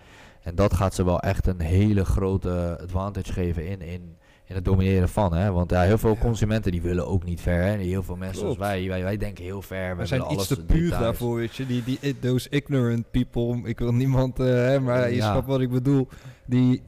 [0.45, 4.65] En dat gaat ze wel echt een hele grote advantage geven in, in, in het
[4.65, 5.33] domineren van.
[5.33, 5.51] Hè?
[5.51, 7.61] Want ja, heel veel consumenten die willen ook niet ver.
[7.61, 7.71] Hè?
[7.73, 8.71] En Heel veel mensen zoals Klopt.
[8.71, 9.97] wij, wij, wij denken heel ver.
[9.97, 11.03] We zijn willen iets alles te puur details.
[11.03, 11.65] daarvoor, weet je.
[11.65, 15.31] Die, die, those ignorant people, ik wil niemand, eh, hè, maar je Ja.
[15.31, 16.07] snapt wat ik bedoel.
[16.45, 16.81] Die,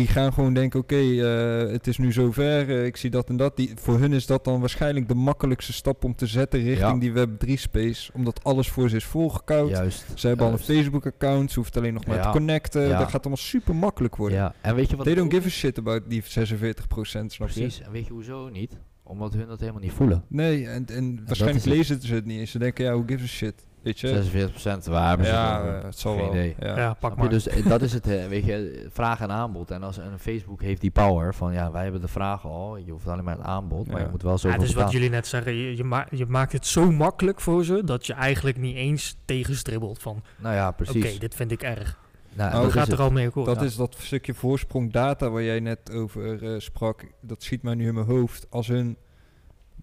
[0.00, 3.36] die gaan gewoon denken, oké, eh, het is nu zover, eh, ik zie dat en
[3.36, 3.56] dat.
[3.56, 6.98] Die, voor hun is dat dan waarschijnlijk de makkelijkste stap om te zetten richting Ja.
[6.98, 8.12] die Web3-space.
[8.14, 9.70] Omdat alles voor ze is volgekoud.
[9.70, 10.04] Juist.
[10.14, 10.58] Ze hebben al een.
[10.58, 12.22] Facebook-account, ze hoeft alleen nog maar Ja.
[12.22, 12.88] te connecten.
[12.88, 14.38] Dat gaat allemaal super makkelijk worden.
[14.38, 17.54] Ja, en weet je wat They don't give a shit about die 46%, snap je?
[17.60, 18.76] Precies, en weet je hoezo niet?
[19.02, 20.24] Omdat hun dat helemaal niet voelen.
[20.28, 22.50] Nee, en, en waarschijnlijk lezen ze het niet eens.
[22.50, 23.66] Ze denken, ja, who gives a shit?
[23.82, 24.22] Weet je?
[24.86, 26.28] 46% waar hebben ze ja, het eh, het zal wel.
[26.28, 26.54] idee.
[26.60, 26.76] Ja.
[26.76, 27.28] ja, pak maar.
[27.28, 29.70] Dus eh, dat is het, eh, weet je, vraag en aanbod.
[29.70, 32.90] En als een Facebook heeft die power van, ja, wij hebben de vraag al, je
[32.90, 34.04] hoeft alleen maar het aanbod, maar Ja.
[34.04, 36.26] je moet wel Ja, zoveel het is wat jullie net zeggen, je, je, ma- je
[36.26, 40.68] maakt het zo makkelijk voor ze, dat je eigenlijk niet eens tegenstribbelt van, Nou ja,
[40.68, 41.18] oké, precies.
[41.18, 41.98] dit vind ik erg.
[42.32, 42.98] Nou, dat gaat het.
[42.98, 43.46] er al mee akkoord.
[43.46, 43.64] Dat ja.
[43.64, 47.04] is dat stukje voorsprong data waar jij net over eh, sprak.
[47.20, 48.46] Dat schiet mij nu in mijn hoofd.
[48.50, 48.96] Als hun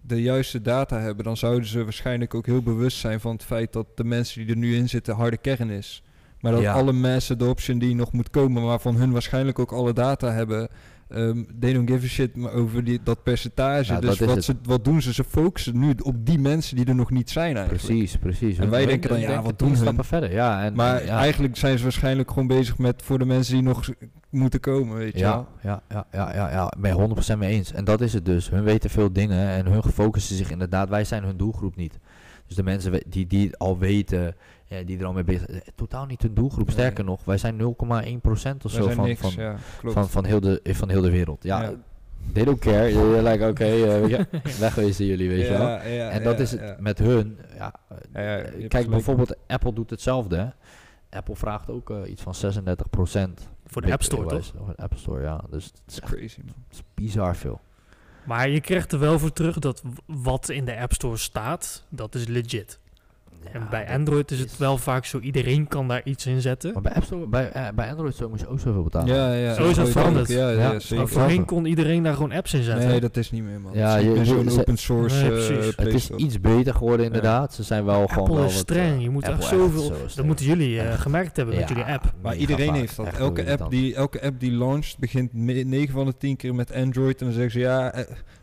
[0.02, 3.72] de juiste data hebben, dan zouden ze waarschijnlijk ook heel bewust zijn van het feit
[3.72, 6.02] dat de mensen die er nu in zitten harde kern is.
[6.40, 6.72] Maar dat Ja.
[6.72, 10.68] alle mass adoption die nog moet komen, waarvan hun waarschijnlijk ook alle data hebben,
[11.08, 13.92] ehm they don't give a shit maar over die, dat percentage.
[13.92, 15.12] Ja, dus dat wat, ze, wat doen ze?
[15.12, 17.86] Ze focussen nu op die mensen die er nog niet zijn eigenlijk.
[17.86, 18.58] Precies, precies.
[18.58, 19.76] En wij hun- denken dan, ja, wat doen hun?
[19.76, 20.32] stappen verder.
[20.32, 23.62] Ja, en, Maar ja, eigenlijk zijn ze waarschijnlijk gewoon bezig met voor de mensen die
[23.62, 23.88] nog
[24.30, 27.72] moeten komen, weet je ja, ja, ja, ja, ja, ja, ben je 100% mee eens.
[27.72, 28.50] En dat is het dus.
[28.50, 30.88] Hun weten veel dingen en hun focussen zich inderdaad.
[30.88, 31.98] Wij zijn hun doelgroep niet.
[32.46, 34.34] Dus de mensen die, die het al weten,
[34.68, 36.66] ja, die er al mee bezig zijn, totaal niet hun doelgroep.
[36.66, 36.74] Nee.
[36.74, 37.64] Sterker nog, wij zijn 0,1%
[38.64, 41.42] of zo van, niks, van, ja, van, van, heel de, van heel de wereld.
[41.42, 41.72] Ja, Ja.
[42.32, 42.92] they don't care.
[42.92, 44.20] They're like, oké, eh,
[44.60, 45.68] wegwezen jullie, weet je wel.
[45.78, 46.76] En dat ja, is het ja.
[46.78, 47.38] met hun.
[47.56, 47.74] Ja,
[48.68, 50.52] kijk, bijvoorbeeld Apple doet hetzelfde.
[51.10, 52.38] Apple vraagt ook eh, iets van 36%.
[53.66, 54.52] Voor de App Store, toch?
[54.56, 55.40] Voor de App Store, ja.
[55.50, 56.54] Dus het is, echt, Crazy, man.
[56.68, 57.60] het is bizar veel.
[58.24, 62.14] Maar je krijgt er wel voor terug dat wat in de App Store staat, dat
[62.14, 62.78] is legit.
[63.52, 66.72] En bij dat Android is het wel vaak zo, iedereen kan daar iets in zetten.
[66.72, 69.14] Maar bij, App Store, bij, eh, bij Android Store moet je ook zoveel betalen.
[69.14, 69.54] Ja, ja.
[69.54, 70.28] Zo is het Android veranderd.
[70.28, 71.08] Ja, ja, Ja, Maar zeker.
[71.08, 72.88] voorheen kon iedereen daar gewoon apps in zetten.
[72.88, 73.72] Nee, dat is niet meer, man.
[73.74, 77.54] Ja, je, je- zo'n open source Nee, eh, Het is iets beter geworden inderdaad.
[77.54, 78.96] Ze zijn wel gewoon Apple wel is wat, streng.
[78.96, 79.82] eh, Je moet echt zoveel...
[79.82, 82.12] zo Dat moeten jullie eh, gemerkt hebben met jullie app.
[82.22, 83.06] Maar iedereen heeft dat.
[83.18, 87.20] Elke app, die, elke app die launcht begint 9 van de 10 keer met Android.
[87.20, 87.94] En dan zeggen ze ja,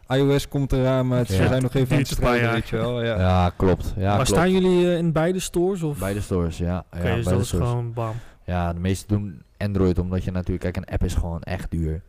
[0.07, 1.47] iOS komt eraan, maar het- ze Ja.
[1.47, 3.03] zijn nog even aan het strijden, weet je wel.
[3.03, 3.19] Ja.
[3.19, 3.93] Ja, klopt.
[3.97, 4.27] Ja, maar klopt.
[4.29, 5.83] staan jullie eh, in beide stores?
[5.83, 5.99] Of?
[5.99, 6.65] Beide stores, ja.
[6.65, 7.67] Ja dus beide dat is stores.
[7.67, 8.13] gewoon bam.
[8.43, 12.01] Ja, de meesten doen Android omdat je natuurlijk, kijk, een app is gewoon echt duur.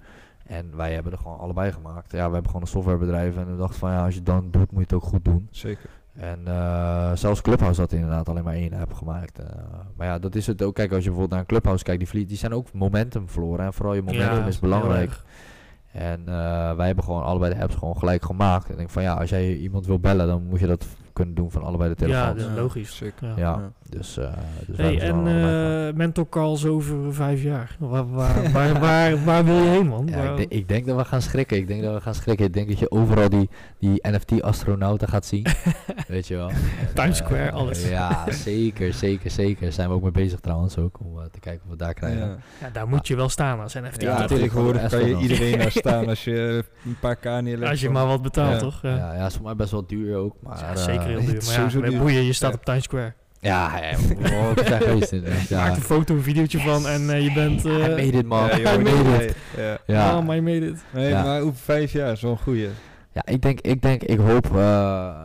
[0.46, 2.12] En wij hebben er gewoon allebei gemaakt.
[2.12, 4.48] Ja, we hebben gewoon een softwarebedrijf en we dachten van ja, als je het dan
[4.50, 5.48] doet, moet je het ook goed doen.
[5.50, 5.90] Zeker.
[6.14, 9.38] En eh, zelfs Clubhouse had inderdaad alleen maar één app gemaakt.
[9.38, 9.46] Eh,
[9.96, 10.74] maar ja, dat is het ook.
[10.74, 13.64] Kijk, als je bijvoorbeeld naar een Clubhouse kijkt, die, die zijn ook momentum verloren.
[13.64, 15.10] En vooral je momentum Ja, is heel belangrijk.
[15.96, 18.64] En eh, wij hebben gewoon allebei de apps gewoon gelijk gemaakt.
[18.64, 20.86] En ik denk van ja, als jij iemand wil bellen, dan moet je dat
[21.16, 22.42] kunnen doen van allebei de Ja, telefoons.
[22.42, 22.96] dat is logisch.
[22.96, 23.28] Zeker.
[23.28, 23.34] Ja.
[23.36, 23.72] Ja, Ja.
[23.88, 24.32] dus, eh
[24.66, 27.76] dus Hey, en eh mentor calls over vijf jaar.
[27.78, 30.06] Waar, waar, waar, waar, waar wil je heen, man?
[30.06, 31.56] Ja, ik, denk, ik denk dat we gaan schrikken.
[31.56, 32.46] Ik denk dat we gaan schrikken.
[32.46, 33.48] Ik denk dat je overal die,
[33.78, 35.46] die NFT-astronauten gaat zien.
[36.08, 36.50] Weet je wel.
[36.94, 37.88] Times eh, Square, alles.
[37.88, 39.72] Ja, zeker, zeker, zeker.
[39.72, 41.00] Zijn we ook mee bezig trouwens ook.
[41.00, 42.20] Om, eh, te kijken of we daar krijgen.
[42.28, 42.36] Ja.
[42.60, 44.02] Ja, daar moet je wel staan als NFT.
[44.02, 44.50] Ja, Ja, natuurlijk.
[44.50, 47.70] tegenwoordig Voor kan je iedereen daar staan als je een paar k neerlegt.
[47.70, 48.58] als je maar wat betaalt, Ja.
[48.58, 48.82] toch?
[48.82, 50.34] Ja, Ja, ja, is voor mij best wel duur ook.
[50.42, 50.76] Maar, Ja, eh,
[51.06, 51.36] zeker heel het duur.
[51.36, 51.98] is Maar ja, sowieso met duur.
[52.00, 52.56] boeien, je staat Ja.
[52.58, 53.12] op Times Square.
[53.40, 53.94] Ja, ja,
[54.78, 55.10] geweest
[55.48, 55.60] Ja.
[55.64, 57.64] maakt een foto, een videootje van en eh, je bent...
[57.64, 58.46] eh, Hij made it, man.
[58.48, 59.36] Ja, joh, made it.
[59.86, 60.16] ja.
[60.18, 60.84] Oh, made it.
[60.92, 61.22] Nee, Ja.
[61.22, 62.68] maar over vijf jaar is wel een goeie.
[63.12, 65.20] Ja, ik denk, ik denk, ik hoop eh,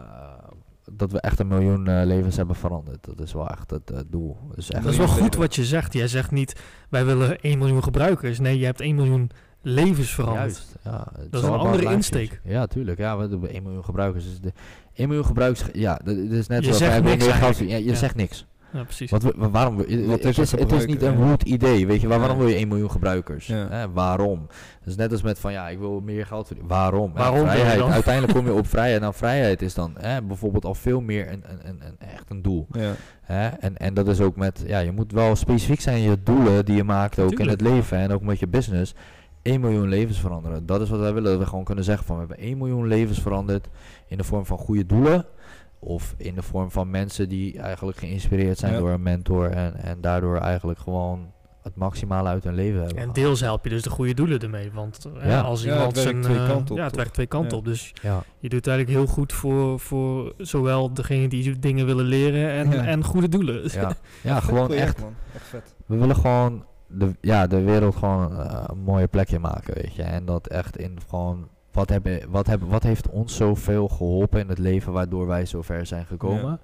[0.91, 3.05] dat we echt een miljoen levens hebben veranderd.
[3.05, 4.37] Dat is wel echt het doel.
[4.55, 5.93] Dus echt Dat is wel goed wat je zegt.
[5.93, 6.59] Jij zegt niet,
[6.89, 8.39] wij willen 1 miljoen gebruikers.
[8.39, 9.29] Nee, je hebt 1 miljoen
[9.61, 10.41] levens veranderd.
[10.55, 11.07] Juist, ja.
[11.29, 12.41] Dat is een andere insteek.
[12.43, 12.97] Ja, tuurlijk.
[12.97, 14.23] Ja, we hebben 1 miljoen gebruikers.
[14.25, 14.53] Dus de
[15.01, 16.77] 1 miljoen gebruikers, ja, dat is net Je zo.
[16.77, 17.57] zegt niks meer geld-.
[17.57, 17.95] Ja, je Ja.
[17.95, 18.45] zegt niks.
[18.73, 19.11] Ja, precies.
[19.11, 21.29] Wat, waarom, Wat het, is is, het het is niet een ja.
[21.29, 22.07] goed idee, weet je.
[22.07, 22.43] Waar, waarom Ja.
[22.43, 23.47] wil je 1 miljoen gebruikers?
[23.47, 23.67] Ja.
[23.69, 24.47] Hè, waarom?
[24.83, 26.73] Dus net als met van, ja, ik wil meer geld verdienen.
[26.75, 27.13] Waarom?
[27.13, 27.79] Waarom vrijheid.
[27.79, 27.91] dan?
[27.91, 29.01] Uiteindelijk kom je op vrijheid.
[29.01, 32.41] Nou, vrijheid is dan hè, bijvoorbeeld al veel meer een, een, een, een, echt een
[32.41, 32.67] doel.
[32.71, 32.93] Ja.
[33.21, 33.47] Hè?
[33.47, 36.65] En, en dat is ook met, ja, je moet wel specifiek zijn in je doelen
[36.65, 38.93] die je maakt ook in het leven en ook met je business.
[39.41, 40.65] 1 miljoen levens veranderen.
[40.65, 41.31] Dat is wat wij willen.
[41.31, 43.67] Dat we gewoon kunnen zeggen van we hebben 1 miljoen levens veranderd
[44.07, 45.25] in de vorm van goede doelen.
[45.79, 48.79] Of in de vorm van mensen die eigenlijk geïnspireerd zijn Ja.
[48.79, 49.49] door een mentor.
[49.49, 51.31] En, en daardoor eigenlijk gewoon
[51.63, 52.97] het maximale uit hun leven hebben.
[52.97, 54.71] En deels help je dus de goede doelen ermee.
[54.71, 55.41] Want eh, Ja.
[55.41, 56.21] als Ja, het iemand werkt zijn...
[56.21, 57.57] twee eh, op, ja, het werkt twee kanten Ja.
[57.57, 57.65] op.
[57.65, 62.49] Dus Ja, je doet eigenlijk heel goed voor, voor zowel degene die dingen willen leren
[62.51, 62.85] en, Ja.
[62.85, 63.69] en goede doelen.
[63.73, 63.93] ja.
[64.23, 64.99] ja gewoon project, echt.
[64.99, 65.13] Man.
[65.35, 65.75] Echt vet.
[65.85, 70.03] We willen gewoon de, ja, de wereld gewoon eh, een mooie plekje maken, weet je.
[70.03, 71.47] En dat echt in gewoon...
[71.71, 75.61] Wat, hebben, wat, hebben, wat heeft ons zoveel geholpen in het leven waardoor wij zo
[75.61, 76.59] ver zijn gekomen?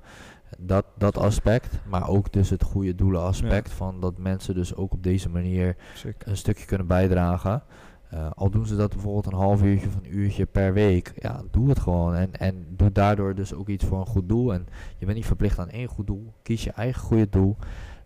[0.58, 4.94] Dat, dat aspect, maar ook dus het goede doelen aspect van dat mensen dus ook
[4.94, 5.76] op deze manier
[6.18, 7.64] een stukje kunnen bijdragen.
[8.10, 11.42] Eh, al doen ze dat bijvoorbeeld een half uurtje of een uurtje per week, ja,
[11.52, 12.16] doe het gewoon.
[12.16, 14.54] En, en doe daardoor dus ook iets voor een goed doel.
[14.54, 14.68] En
[14.98, 16.34] je bent niet verplicht aan één goed doel.
[16.44, 17.58] Kies je eigen goede doel.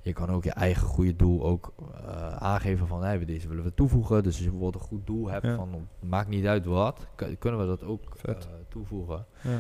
[0.01, 1.73] Je kan ook je eigen goede doel ook
[2.05, 4.23] eh, aangeven van, hey, deze willen we toevoegen.
[4.23, 5.55] Dus als je bijvoorbeeld een goed doel hebt Ja.
[5.55, 7.07] van, maakt niet uit wat,
[7.39, 8.35] kunnen we dat ook eh,
[8.69, 9.25] toevoegen.
[9.41, 9.59] Ja.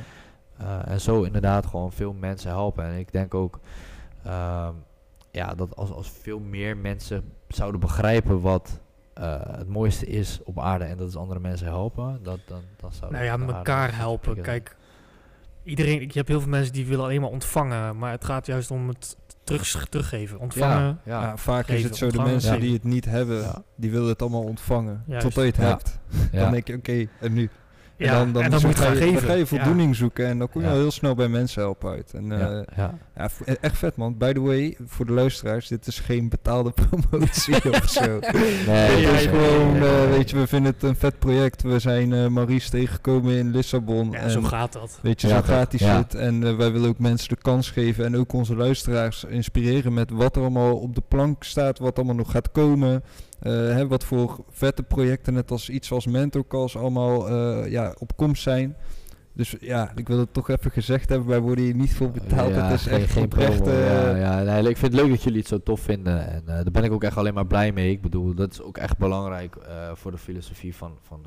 [0.57, 2.85] Eh, en zo inderdaad gewoon veel mensen helpen.
[2.85, 3.59] En ik denk ook
[4.23, 4.73] ehm,
[5.31, 8.79] ja, dat als, als veel meer mensen zouden begrijpen wat
[9.13, 12.93] eh, het mooiste is op aarde en dat is andere mensen helpen, dat, dan, dan
[12.93, 14.41] zou Nou ja, elkaar helpen.
[14.41, 14.75] Kijk,
[15.63, 17.97] iedereen, je hebt heel veel mensen die willen alleen maar ontvangen.
[17.97, 20.39] Maar het gaat juist om het terug, teruggeven.
[20.39, 20.81] Ontvangen.
[20.81, 21.21] Ja, ja.
[21.21, 23.63] Ja, vaak is het zo, de mensen die het niet hebben, Ja.
[23.75, 25.03] die willen het allemaal ontvangen.
[25.07, 25.23] Juist.
[25.25, 25.67] Totdat je het Ja.
[25.67, 25.99] hebt.
[26.31, 26.39] ja.
[26.41, 27.49] Dan denk je, oké, en nu?
[28.01, 29.45] Ja, en dan, dan, en dan zoek moet je ga je Ja.
[29.45, 32.13] voldoening zoeken en dan kom je al heel snel bij mensen helpen uit.
[32.13, 32.97] En, ja, eh, ja.
[33.15, 34.17] ja, v- e- echt vet man.
[34.17, 38.19] By the way, voor de luisteraars, dit is geen betaalde promotie of zo.
[38.67, 41.61] Nee, Het is gewoon, eh, weet je, we vinden het een vet project.
[41.61, 44.15] We zijn eh Maurice tegengekomen in Lissabon.
[44.15, 44.99] En zo gaat dat.
[45.01, 46.15] Weet je, zo gaat die shit.
[46.15, 50.35] En wij willen ook mensen de kans geven en ook onze luisteraars inspireren met wat
[50.35, 53.03] er allemaal op de plank staat, wat allemaal nog gaat komen.
[53.41, 58.43] Eh, wat voor vette projecten, net als iets als mentorcalls, allemaal eh, ja, op komst
[58.43, 58.75] zijn.
[59.33, 62.53] Dus ja, ik wil het toch even gezegd hebben, wij worden hier niet voor betaald.
[62.55, 63.67] Ja, het is geen, echt geen oprecht.
[63.67, 66.27] eh, ja, ja, nee, ik vind het leuk dat jullie het zo tof vinden.
[66.27, 67.91] En eh, daar ben ik ook echt alleen maar blij mee.
[67.91, 71.25] Ik bedoel, dat is ook echt belangrijk eh, voor de filosofie van, van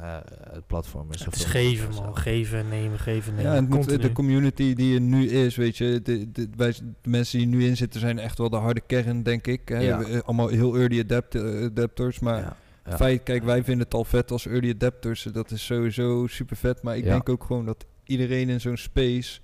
[0.51, 1.11] het platform.
[1.11, 1.95] Het is geven, man.
[2.03, 2.19] zelf.
[2.19, 3.51] Geven, nemen, geven, nemen.
[3.51, 7.11] Ja, en moet, de community die er nu is, weet je, de, de, wij, de
[7.11, 9.69] mensen die nu in zitten zijn echt wel de harde kern, denk ik.
[9.69, 9.79] Hè.
[9.79, 10.01] Ja.
[10.03, 12.97] Eh, Allemaal heel early adapt, adapters, maar Ja, ja.
[12.97, 15.23] Feit, kijk, wij vinden het al vet als early adapters.
[15.33, 16.83] Dat is sowieso super vet.
[16.83, 17.11] Maar ik Ja.
[17.11, 19.41] denk ook gewoon dat iedereen in zo'n space,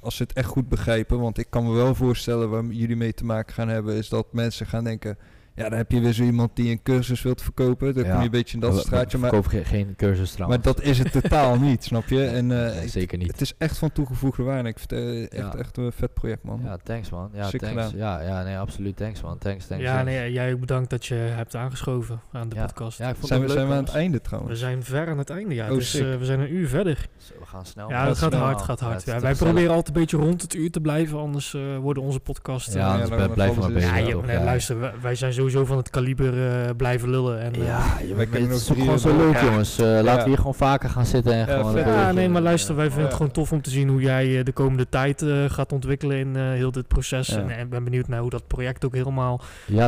[0.00, 3.14] als ze het echt goed begrijpen, want ik kan me wel voorstellen waar jullie mee
[3.14, 5.18] te maken gaan hebben, is dat mensen gaan denken.
[5.56, 7.94] Ja, dan heb je weer zo iemand die een cursus wilt verkopen.
[7.94, 8.10] Dan Ja.
[8.10, 9.18] kom je een beetje in dat We- we straatje.
[9.18, 10.64] Maar, verkopen ge- geen cursus maar trouwens.
[10.64, 12.24] dat is het totaal niet, snap je?
[12.24, 13.30] En eh, Nee, ik- zeker niet.
[13.32, 14.68] het is echt van toegevoegde waarde.
[14.68, 15.58] Ik vind het eh, echt, Ja.
[15.58, 16.60] echt een vet project, man.
[16.64, 17.30] Ja, thanks man.
[17.34, 17.84] Ja, Sick thanks.
[17.84, 17.98] gedaan.
[17.98, 18.96] Ja, ja, nee, absoluut.
[18.96, 19.38] Thanks man.
[19.38, 19.84] Thanks, thanks.
[19.84, 20.10] ja, thanks.
[20.10, 22.64] nee, jij ook bedankt dat je hebt aangeschoven aan de ja.
[22.64, 22.98] podcast.
[22.98, 24.60] Ja, ik vond zijn we, het zijn we aan het einde We trouwens?
[24.60, 25.68] zijn ver aan het einde, ja.
[25.70, 27.08] Oh, dus eh, we zijn een uur verder.
[27.16, 27.88] Zo, we gaan snel.
[27.88, 28.44] Ja, gaat dat gaat snel.
[28.44, 29.04] hard, gaat hard.
[29.04, 32.20] het wij proberen altijd een beetje rond het uur te blijven, anders eh, worden onze
[32.20, 32.74] podcasts...
[32.74, 34.26] Ja, maar vallen ze- bezig.
[34.32, 37.40] ja, luister, wij, wij zijn sowieso van het kaliber eh, blijven lullen.
[37.40, 39.18] En, eh, Ja, je, Wij kunnen het is gewoon zo door.
[39.26, 39.78] leuk, jongens.
[39.78, 41.76] Eh, Laten we hier gewoon vaker gaan zitten en Ja, gewoon...
[41.76, 43.08] Ja, nee, maar eh, luister, wij vinden ja.
[43.08, 46.16] het gewoon tof om te zien hoe jij eh, de komende tijd eh, gaat ontwikkelen
[46.16, 47.26] in eh, heel dit proces.
[47.28, 47.36] Ja.
[47.48, 49.40] En, ik ben benieuwd naar hoe dat project ook helemaal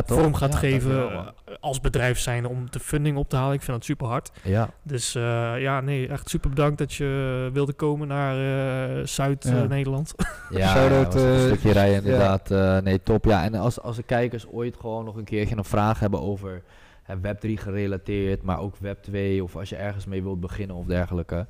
[0.05, 1.27] vorm gaat Ja, geven eh,
[1.59, 3.53] als bedrijf zijn om de funding op te halen.
[3.53, 4.31] Ik vind dat super hard.
[4.43, 9.05] Ja, Dus eh, ja, nee, echt super bedankt dat je wilde komen naar eh, Ja.
[9.05, 10.13] Zuid-Nederland.
[10.49, 12.51] ja, was een eh, stukje rijden inderdaad.
[12.51, 13.25] Eh, nee, top.
[13.25, 16.63] Ja, en als, als de kijkers ooit gewoon nog een keertje een vraag hebben over
[17.03, 21.47] hè, Web3 gerelateerd, maar ook Web2, of als je ergens mee wilt beginnen of dergelijke.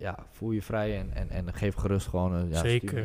[0.00, 2.62] Ja, voel je vrij en, en, en geef gerust gewoon een ja,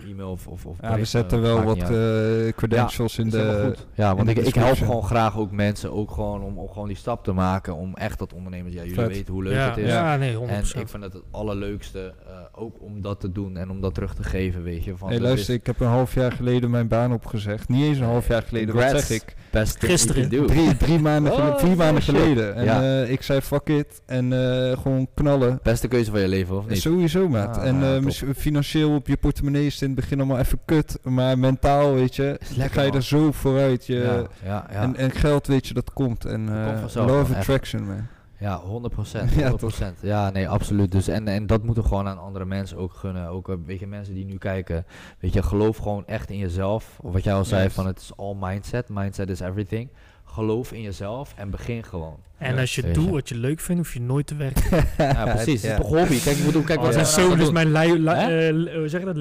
[0.09, 3.61] e-mail of, of, of Ja, we zetten eh, wel wat eh, credentials in de...
[3.65, 3.87] goed.
[3.93, 6.87] Ja, want ik, de ik help gewoon graag ook mensen, ook gewoon om, om gewoon
[6.87, 9.07] die stap te maken, om echt dat ondernemers, ja, jullie Vet.
[9.07, 9.87] weten hoe leuk ja, het is.
[9.89, 10.37] ja, nee, 100%.
[10.39, 13.93] En ik vind het het allerleukste eh, ook om dat te doen en om dat
[13.93, 14.97] terug te geven, weet je.
[14.97, 17.69] Van Hey, luister, is ik heb een half jaar geleden mijn baan opgezegd.
[17.69, 19.35] Niet eens een half jaar geleden, wat zeg ik?
[19.51, 20.29] best Gisteren.
[20.29, 22.15] Drie, drie maanden, Oh, vier maanden shit.
[22.15, 22.55] geleden.
[22.55, 22.81] En Ja.
[23.03, 25.59] eh, ik zei fuck it en eh, gewoon knallen.
[25.63, 26.81] Beste keuze van je leven, of niet?
[26.89, 27.57] Sowieso, maat.
[27.57, 30.99] Ah, en eh, financieel op je portemonnee is het in het begin allemaal even kut.
[31.03, 32.97] Maar mentaal, weet je, lekker, ga je man.
[32.97, 33.85] er zo vooruit.
[33.85, 34.69] Je, ja.
[34.69, 36.25] En, en geld, weet je, dat komt.
[36.25, 37.39] En Dat komt vanzelf, law man, of echt.
[37.39, 38.07] attraction, man.
[38.39, 39.31] Ja, 100 procent.
[39.35, 40.91] Ja, 100 Ja, nee, absoluut.
[40.91, 43.27] Dus en, en dat moeten we gewoon aan andere mensen ook gunnen.
[43.27, 44.85] Ook, eh, weet je, mensen die nu kijken.
[45.19, 46.99] Weet je, geloof gewoon echt in jezelf.
[47.01, 47.73] Wat jij al zei, Yes.
[47.73, 48.89] van het is all mindset.
[48.89, 49.89] Mindset is everything.
[50.23, 52.17] Geloof in jezelf en begin gewoon.
[52.37, 54.63] En Ja, als je doet wat je leuk vindt, hoef je nooit te werken.
[54.97, 55.61] Ja, precies.
[55.61, 55.71] Het Ja.
[55.71, 56.19] is toch hobby.
[56.19, 57.53] Kijk, ik bedoel, kijk Oh, wat is nou zo dus doen.
[57.53, 57.71] mijn
[58.15, 58.47] Hè?
[58.47, 59.15] eh, l- hoe zeg dat?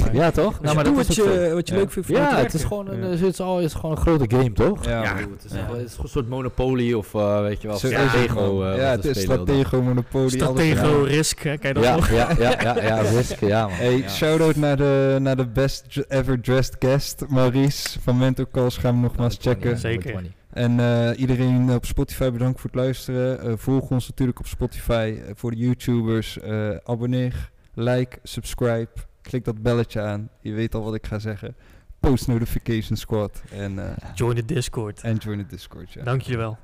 [0.00, 0.14] Maar.
[0.14, 0.44] Ja, toch?
[0.46, 1.80] Als Nou, je maar doet dat wat is ook je, wat je Ja.
[1.80, 3.06] leuk vindt, Ja, het is gewoon, een, Ja.
[3.08, 4.84] het is, al, het is gewoon een grote game, toch?
[4.84, 5.16] Ja, Ja.
[5.16, 5.74] Het is, Ja.
[5.76, 8.08] het is een soort Monopoly of eh, weet je wel, is Ja.
[8.08, 8.62] Stratego.
[8.64, 9.22] eh, ja, wat het is.
[9.22, 12.10] Stratego, Monopoly, alles Stratego, risk, hè, kijk dat Ja, nog.
[12.10, 13.76] ja, ja, ja, ja, risk, ja man.
[13.76, 14.08] Hey, ja.
[14.08, 18.76] shout-out naar de, naar de best ever dressed guest, Maurice van Mental Calls.
[18.76, 20.12] Gaan we nogmaals Number 20, checken.
[20.12, 20.38] Zeker.
[20.54, 20.78] Number 20.
[20.78, 20.80] En
[21.10, 23.40] eh, iedereen op Spotify bedankt voor het luisteren.
[23.40, 25.20] Eh, volg ons natuurlijk op Spotify.
[25.26, 28.90] Eh, voor de YouTubers, eh, abonneer, like, subscribe.
[29.22, 30.28] Klik dat belletje aan.
[30.40, 31.56] Je weet al wat ik ga zeggen.
[32.00, 33.42] Post Notification Squad.
[33.50, 35.00] En, eh Join de Discord.
[35.00, 35.92] en join de Discord.
[35.92, 36.04] Ja.
[36.04, 36.58] Dank jullie wel.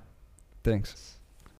[0.60, 1.15] Thanks.